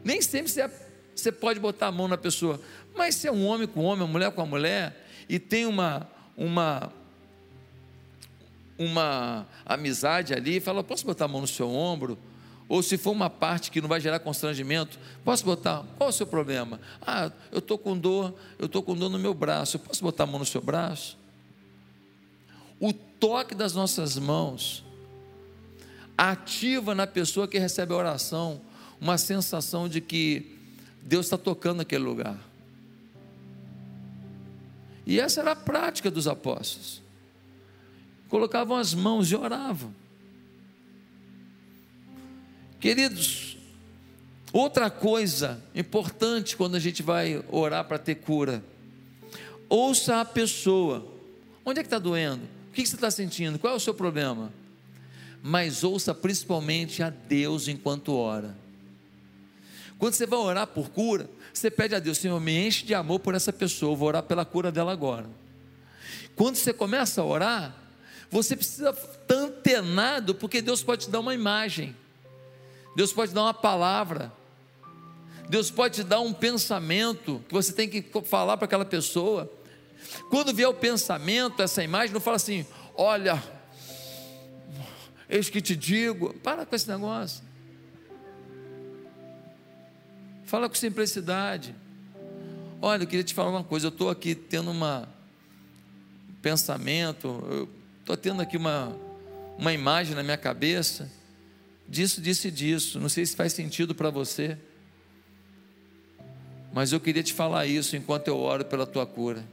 nem 0.04 0.22
sempre 0.22 0.52
você, 0.52 0.70
você 1.16 1.32
pode 1.32 1.58
botar 1.58 1.88
a 1.88 1.92
mão 1.92 2.06
na 2.06 2.16
pessoa. 2.16 2.60
Mas 2.94 3.16
se 3.16 3.26
é 3.26 3.32
um 3.32 3.44
homem 3.44 3.66
com 3.66 3.82
homem, 3.82 4.04
uma 4.04 4.12
mulher 4.12 4.30
com 4.30 4.40
a 4.40 4.46
mulher, 4.46 5.04
e 5.28 5.40
tem 5.40 5.66
uma, 5.66 6.08
uma, 6.36 6.92
uma 8.80 9.46
amizade 9.66 10.32
ali, 10.32 10.58
fala: 10.58 10.82
posso 10.82 11.04
botar 11.04 11.26
a 11.26 11.28
mão 11.28 11.42
no 11.42 11.46
seu 11.46 11.70
ombro? 11.70 12.18
Ou 12.66 12.82
se 12.82 12.96
for 12.96 13.10
uma 13.10 13.28
parte 13.28 13.70
que 13.70 13.80
não 13.80 13.88
vai 13.88 14.00
gerar 14.00 14.20
constrangimento, 14.20 14.98
posso 15.24 15.44
botar? 15.44 15.84
Qual 15.98 16.08
é 16.08 16.10
o 16.10 16.12
seu 16.12 16.26
problema? 16.26 16.80
Ah, 17.02 17.30
eu 17.52 17.58
estou 17.58 17.76
com 17.76 17.98
dor, 17.98 18.34
eu 18.58 18.66
estou 18.66 18.82
com 18.82 18.96
dor 18.96 19.10
no 19.10 19.18
meu 19.18 19.34
braço, 19.34 19.76
eu 19.76 19.80
posso 19.80 20.02
botar 20.02 20.24
a 20.24 20.26
mão 20.26 20.38
no 20.38 20.46
seu 20.46 20.62
braço? 20.62 21.18
O 22.78 22.92
toque 22.92 23.54
das 23.54 23.74
nossas 23.74 24.16
mãos 24.16 24.84
ativa 26.16 26.94
na 26.94 27.06
pessoa 27.06 27.46
que 27.46 27.58
recebe 27.58 27.92
a 27.92 27.96
oração 27.96 28.60
uma 29.00 29.18
sensação 29.18 29.88
de 29.88 30.00
que 30.00 30.56
Deus 31.02 31.26
está 31.26 31.36
tocando 31.36 31.78
naquele 31.78 32.04
lugar. 32.04 32.38
E 35.04 35.18
essa 35.18 35.40
era 35.40 35.52
a 35.52 35.56
prática 35.56 36.10
dos 36.10 36.28
apóstolos 36.28 37.02
colocavam 38.30 38.76
as 38.76 38.94
mãos 38.94 39.30
e 39.30 39.36
oravam. 39.36 39.92
Queridos, 42.78 43.58
outra 44.52 44.88
coisa 44.88 45.62
importante 45.74 46.56
quando 46.56 46.76
a 46.76 46.78
gente 46.78 47.02
vai 47.02 47.44
orar 47.50 47.84
para 47.84 47.98
ter 47.98 48.14
cura, 48.14 48.64
ouça 49.68 50.20
a 50.20 50.24
pessoa. 50.24 51.06
Onde 51.64 51.80
é 51.80 51.82
que 51.82 51.88
está 51.88 51.98
doendo? 51.98 52.44
O 52.70 52.72
que 52.72 52.86
você 52.86 52.94
está 52.94 53.10
sentindo? 53.10 53.58
Qual 53.58 53.74
é 53.74 53.76
o 53.76 53.80
seu 53.80 53.92
problema? 53.92 54.50
Mas 55.42 55.84
ouça 55.84 56.14
principalmente 56.14 57.02
a 57.02 57.10
Deus 57.10 57.68
enquanto 57.68 58.14
ora. 58.14 58.56
Quando 59.98 60.14
você 60.14 60.24
vai 60.24 60.38
orar 60.38 60.66
por 60.68 60.88
cura, 60.88 61.28
você 61.52 61.70
pede 61.70 61.94
a 61.94 61.98
Deus, 61.98 62.16
Senhor, 62.16 62.40
me 62.40 62.66
enche 62.66 62.86
de 62.86 62.94
amor 62.94 63.18
por 63.20 63.34
essa 63.34 63.52
pessoa, 63.52 63.94
vou 63.94 64.08
orar 64.08 64.22
pela 64.22 64.46
cura 64.46 64.72
dela 64.72 64.92
agora. 64.92 65.28
Quando 66.34 66.56
você 66.56 66.72
começa 66.72 67.20
a 67.20 67.24
orar, 67.24 67.79
você 68.30 68.54
precisa 68.54 68.90
estar 68.90 69.34
antenado, 69.34 70.34
porque 70.34 70.62
Deus 70.62 70.82
pode 70.82 71.06
te 71.06 71.10
dar 71.10 71.20
uma 71.20 71.34
imagem, 71.34 71.96
Deus 72.94 73.12
pode 73.12 73.34
dar 73.34 73.42
uma 73.42 73.54
palavra, 73.54 74.32
Deus 75.48 75.70
pode 75.70 75.96
te 75.96 76.04
dar 76.04 76.20
um 76.20 76.32
pensamento 76.32 77.44
que 77.48 77.52
você 77.52 77.72
tem 77.72 77.88
que 77.88 78.04
falar 78.22 78.56
para 78.56 78.66
aquela 78.66 78.84
pessoa. 78.84 79.50
Quando 80.28 80.54
vier 80.54 80.68
o 80.68 80.74
pensamento, 80.74 81.60
essa 81.60 81.82
imagem, 81.82 82.14
não 82.14 82.20
fala 82.20 82.36
assim: 82.36 82.64
olha, 82.94 83.42
eis 85.28 85.50
que 85.50 85.60
te 85.60 85.74
digo, 85.74 86.32
para 86.34 86.64
com 86.64 86.76
esse 86.76 86.88
negócio. 86.88 87.42
Fala 90.44 90.68
com 90.68 90.74
simplicidade. 90.76 91.74
Olha, 92.80 93.02
eu 93.02 93.06
queria 93.06 93.24
te 93.24 93.34
falar 93.34 93.50
uma 93.50 93.64
coisa, 93.64 93.86
eu 93.86 93.90
estou 93.90 94.08
aqui 94.08 94.34
tendo 94.34 94.70
uma 94.70 95.08
pensamento, 96.40 97.44
eu 97.50 97.79
Estou 98.00 98.16
tendo 98.16 98.42
aqui 98.42 98.56
uma, 98.56 98.96
uma 99.56 99.72
imagem 99.72 100.14
na 100.14 100.22
minha 100.22 100.36
cabeça 100.36 101.10
disso, 101.88 102.20
disso 102.20 102.48
e 102.48 102.50
disso. 102.50 103.00
Não 103.00 103.08
sei 103.08 103.26
se 103.26 103.36
faz 103.36 103.52
sentido 103.52 103.94
para 103.94 104.10
você. 104.10 104.56
Mas 106.72 106.92
eu 106.92 107.00
queria 107.00 107.22
te 107.22 107.32
falar 107.32 107.66
isso 107.66 107.96
enquanto 107.96 108.28
eu 108.28 108.38
oro 108.38 108.64
pela 108.64 108.86
tua 108.86 109.04
cura. 109.04 109.44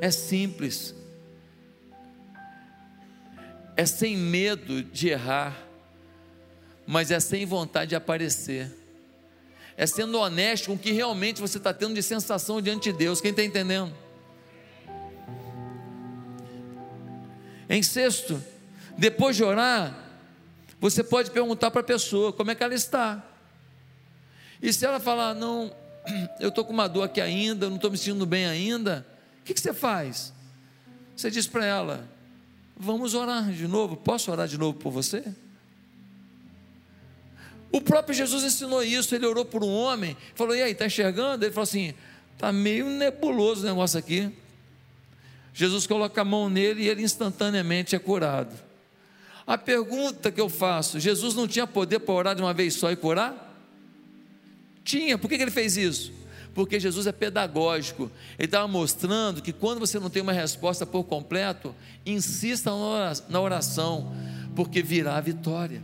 É 0.00 0.10
simples. 0.10 0.94
É 3.74 3.86
sem 3.86 4.16
medo 4.16 4.82
de 4.82 5.08
errar, 5.08 5.56
mas 6.86 7.10
é 7.10 7.18
sem 7.18 7.46
vontade 7.46 7.90
de 7.90 7.96
aparecer. 7.96 8.70
É 9.76 9.86
sendo 9.86 10.18
honesto 10.18 10.66
com 10.66 10.74
o 10.74 10.78
que 10.78 10.92
realmente 10.92 11.40
você 11.40 11.56
está 11.56 11.72
tendo 11.72 11.94
de 11.94 12.02
sensação 12.02 12.60
diante 12.60 12.92
de 12.92 12.98
Deus. 12.98 13.20
Quem 13.20 13.30
está 13.30 13.42
entendendo? 13.42 13.94
Em 17.72 17.82
sexto, 17.82 18.40
depois 18.96 19.34
de 19.34 19.42
orar, 19.42 19.98
você 20.78 21.02
pode 21.02 21.30
perguntar 21.30 21.70
para 21.70 21.80
a 21.80 21.84
pessoa 21.84 22.32
como 22.32 22.50
é 22.50 22.54
que 22.54 22.62
ela 22.62 22.74
está. 22.74 23.24
E 24.60 24.72
se 24.72 24.86
ela 24.86 25.00
falar, 25.00 25.34
não, 25.34 25.74
eu 26.38 26.50
estou 26.50 26.64
com 26.64 26.72
uma 26.72 26.88
dor 26.88 27.02
aqui 27.02 27.20
ainda, 27.20 27.68
não 27.68 27.76
estou 27.76 27.90
me 27.90 27.96
sentindo 27.96 28.26
bem 28.26 28.46
ainda, 28.46 29.06
o 29.40 29.44
que, 29.44 29.54
que 29.54 29.60
você 29.60 29.72
faz? 29.72 30.32
Você 31.16 31.30
diz 31.30 31.46
para 31.46 31.64
ela, 31.64 32.08
Vamos 32.76 33.14
orar 33.14 33.50
de 33.52 33.68
novo. 33.68 33.96
Posso 33.96 34.32
orar 34.32 34.48
de 34.48 34.58
novo 34.58 34.76
por 34.76 34.90
você? 34.90 35.22
O 37.70 37.80
próprio 37.80 38.12
Jesus 38.14 38.42
ensinou 38.42 38.82
isso. 38.82 39.14
Ele 39.14 39.24
orou 39.24 39.44
por 39.44 39.62
um 39.62 39.72
homem, 39.72 40.16
falou: 40.34 40.54
E 40.54 40.62
aí, 40.62 40.72
está 40.72 40.86
enxergando? 40.86 41.44
Ele 41.44 41.52
falou 41.52 41.62
assim: 41.62 41.94
Está 42.34 42.50
meio 42.50 42.86
nebuloso 42.86 43.62
o 43.62 43.66
negócio 43.66 43.98
aqui. 43.98 44.32
Jesus 45.52 45.86
coloca 45.86 46.20
a 46.20 46.24
mão 46.24 46.48
nele 46.48 46.84
e 46.84 46.88
ele 46.88 47.02
instantaneamente 47.02 47.94
é 47.94 47.98
curado. 47.98 48.54
A 49.46 49.58
pergunta 49.58 50.30
que 50.30 50.40
eu 50.40 50.48
faço: 50.48 50.98
Jesus 50.98 51.34
não 51.34 51.46
tinha 51.46 51.66
poder 51.66 52.00
para 52.00 52.14
orar 52.14 52.34
de 52.34 52.42
uma 52.42 52.54
vez 52.54 52.74
só 52.74 52.90
e 52.90 52.96
curar? 52.96 53.50
Tinha, 54.84 55.18
por 55.18 55.28
que 55.28 55.34
ele 55.34 55.50
fez 55.50 55.76
isso? 55.76 56.12
Porque 56.54 56.78
Jesus 56.78 57.06
é 57.06 57.12
pedagógico. 57.12 58.10
Ele 58.38 58.46
estava 58.46 58.66
mostrando 58.66 59.40
que 59.40 59.52
quando 59.52 59.78
você 59.78 59.98
não 59.98 60.10
tem 60.10 60.22
uma 60.22 60.32
resposta 60.32 60.84
por 60.84 61.04
completo, 61.04 61.74
insista 62.04 62.70
na 63.28 63.40
oração, 63.40 64.14
porque 64.54 64.82
virá 64.82 65.16
a 65.16 65.20
vitória. 65.20 65.82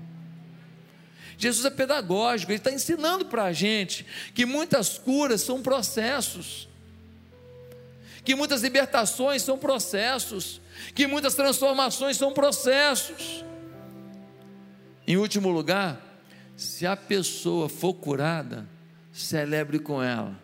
Jesus 1.38 1.64
é 1.64 1.70
pedagógico, 1.70 2.50
ele 2.50 2.58
está 2.58 2.72
ensinando 2.72 3.24
para 3.26 3.44
a 3.44 3.52
gente 3.52 4.04
que 4.34 4.44
muitas 4.44 4.98
curas 4.98 5.40
são 5.40 5.62
processos, 5.62 6.68
que 8.24 8.34
muitas 8.34 8.62
libertações 8.62 9.42
são 9.42 9.58
processos, 9.58 10.60
que 10.94 11.06
muitas 11.06 11.34
transformações 11.34 12.16
são 12.16 12.32
processos. 12.32 13.44
Em 15.06 15.16
último 15.16 15.50
lugar, 15.50 16.00
se 16.56 16.86
a 16.86 16.96
pessoa 16.96 17.68
for 17.68 17.94
curada, 17.94 18.68
celebre 19.12 19.78
com 19.78 20.02
ela. 20.02 20.38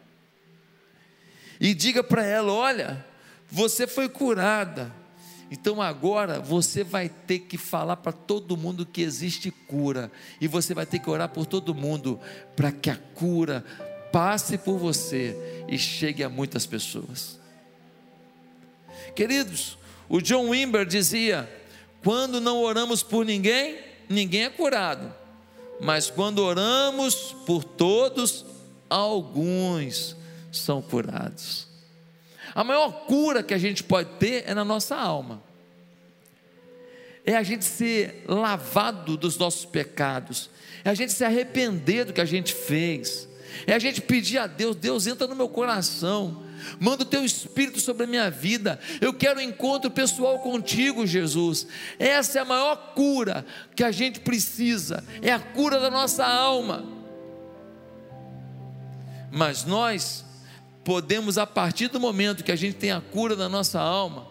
E 1.61 1.75
diga 1.75 2.03
para 2.03 2.25
ela: 2.25 2.53
olha, 2.53 3.05
você 3.51 3.87
foi 3.87 4.09
curada 4.09 4.93
então 5.51 5.81
agora 5.81 6.41
você 6.41 6.83
vai 6.83 7.09
ter 7.09 7.39
que 7.39 7.57
falar 7.57 7.97
para 7.99 8.11
todo 8.11 8.57
mundo 8.57 8.85
que 8.85 9.03
existe 9.03 9.51
cura, 9.51 10.11
e 10.41 10.49
você 10.49 10.75
vai 10.75 10.85
ter 10.85 10.99
que 10.99 11.09
orar 11.09 11.29
por 11.29 11.47
todo 11.47 11.75
mundo, 11.75 12.19
para 12.57 12.73
que 12.73 12.91
a 12.91 12.97
cura 12.97 13.65
passe 14.13 14.59
por 14.59 14.79
você 14.79 15.65
e 15.69 15.79
chegue 15.79 16.25
a 16.25 16.29
muitas 16.29 16.67
pessoas. 16.67 17.39
Queridos, 19.15 19.79
o 20.09 20.21
John 20.21 20.51
Wimber 20.51 20.85
dizia: 20.85 21.49
quando 22.03 22.41
não 22.41 22.63
oramos 22.63 23.03
por 23.03 23.25
ninguém, 23.25 23.79
ninguém 24.09 24.45
é 24.45 24.51
curado, 24.51 25.13
mas 25.81 26.11
quando 26.11 26.41
oramos 26.41 27.35
por 27.47 27.65
todos, 27.65 28.45
alguns 28.89 30.17
são 30.53 30.83
curados. 30.83 31.67
A 32.55 32.63
maior 32.63 33.07
cura 33.07 33.43
que 33.43 33.55
a 33.55 33.59
gente 33.59 33.83
pode 33.83 34.11
ter 34.19 34.45
é 34.47 34.55
na 34.55 34.65
nossa 34.65 34.95
alma. 34.95 35.43
É 37.25 37.35
a 37.37 37.43
gente 37.43 37.65
ser 37.65 38.23
lavado 38.29 39.17
dos 39.17 39.37
nossos 39.39 39.65
pecados. 39.65 40.51
É 40.85 40.91
a 40.91 40.95
gente 40.95 41.13
se 41.13 41.25
arrepender 41.25 42.05
do 42.05 42.13
que 42.13 42.21
a 42.21 42.27
gente 42.27 42.55
fez. 42.55 43.27
É 43.67 43.73
a 43.73 43.79
gente 43.79 44.01
pedir 44.01 44.39
a 44.39 44.47
Deus: 44.47 44.77
Deus, 44.77 45.07
entra 45.07 45.27
no 45.27 45.35
meu 45.35 45.49
coração. 45.49 46.44
Manda 46.79 47.03
o 47.03 47.07
teu 47.07 47.25
espírito 47.25 47.81
sobre 47.81 48.05
a 48.05 48.07
minha 48.07 48.31
vida. 48.31 48.79
Eu 49.01 49.13
quero 49.13 49.39
um 49.39 49.43
encontro 49.43 49.91
pessoal 49.91 50.39
contigo, 50.39 51.07
Jesus. 51.07 51.67
Essa 51.99 52.39
é 52.39 52.43
a 52.43 52.45
maior 52.45 52.95
cura 52.95 53.45
que 53.75 53.85
a 53.85 53.91
gente 53.91 54.21
precisa. 54.21 55.05
É 55.23 55.33
a 55.33 55.41
cura 55.41 55.81
da 55.81 55.91
nossa 55.91 56.25
alma. 56.25 56.85
Mas 59.31 59.65
nós 59.65 60.25
podemos, 60.85 61.39
a 61.39 61.47
partir 61.47 61.89
do 61.89 61.99
momento 61.99 62.45
que 62.45 62.53
a 62.53 62.57
gente 62.57 62.77
tem 62.77 62.93
a 62.93 63.01
cura 63.01 63.35
da 63.35 63.49
nossa 63.49 63.81
alma, 63.81 64.29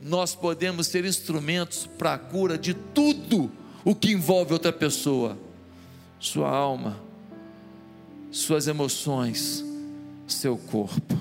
nós 0.00 0.34
podemos 0.34 0.86
ser 0.86 1.04
instrumentos 1.04 1.86
para 1.98 2.14
a 2.14 2.18
cura 2.18 2.58
de 2.58 2.74
tudo 2.74 3.50
o 3.84 3.94
que 3.94 4.10
envolve 4.10 4.52
outra 4.52 4.72
pessoa, 4.72 5.38
sua 6.18 6.48
alma, 6.48 7.00
suas 8.30 8.66
emoções, 8.66 9.64
seu 10.26 10.56
corpo. 10.56 11.20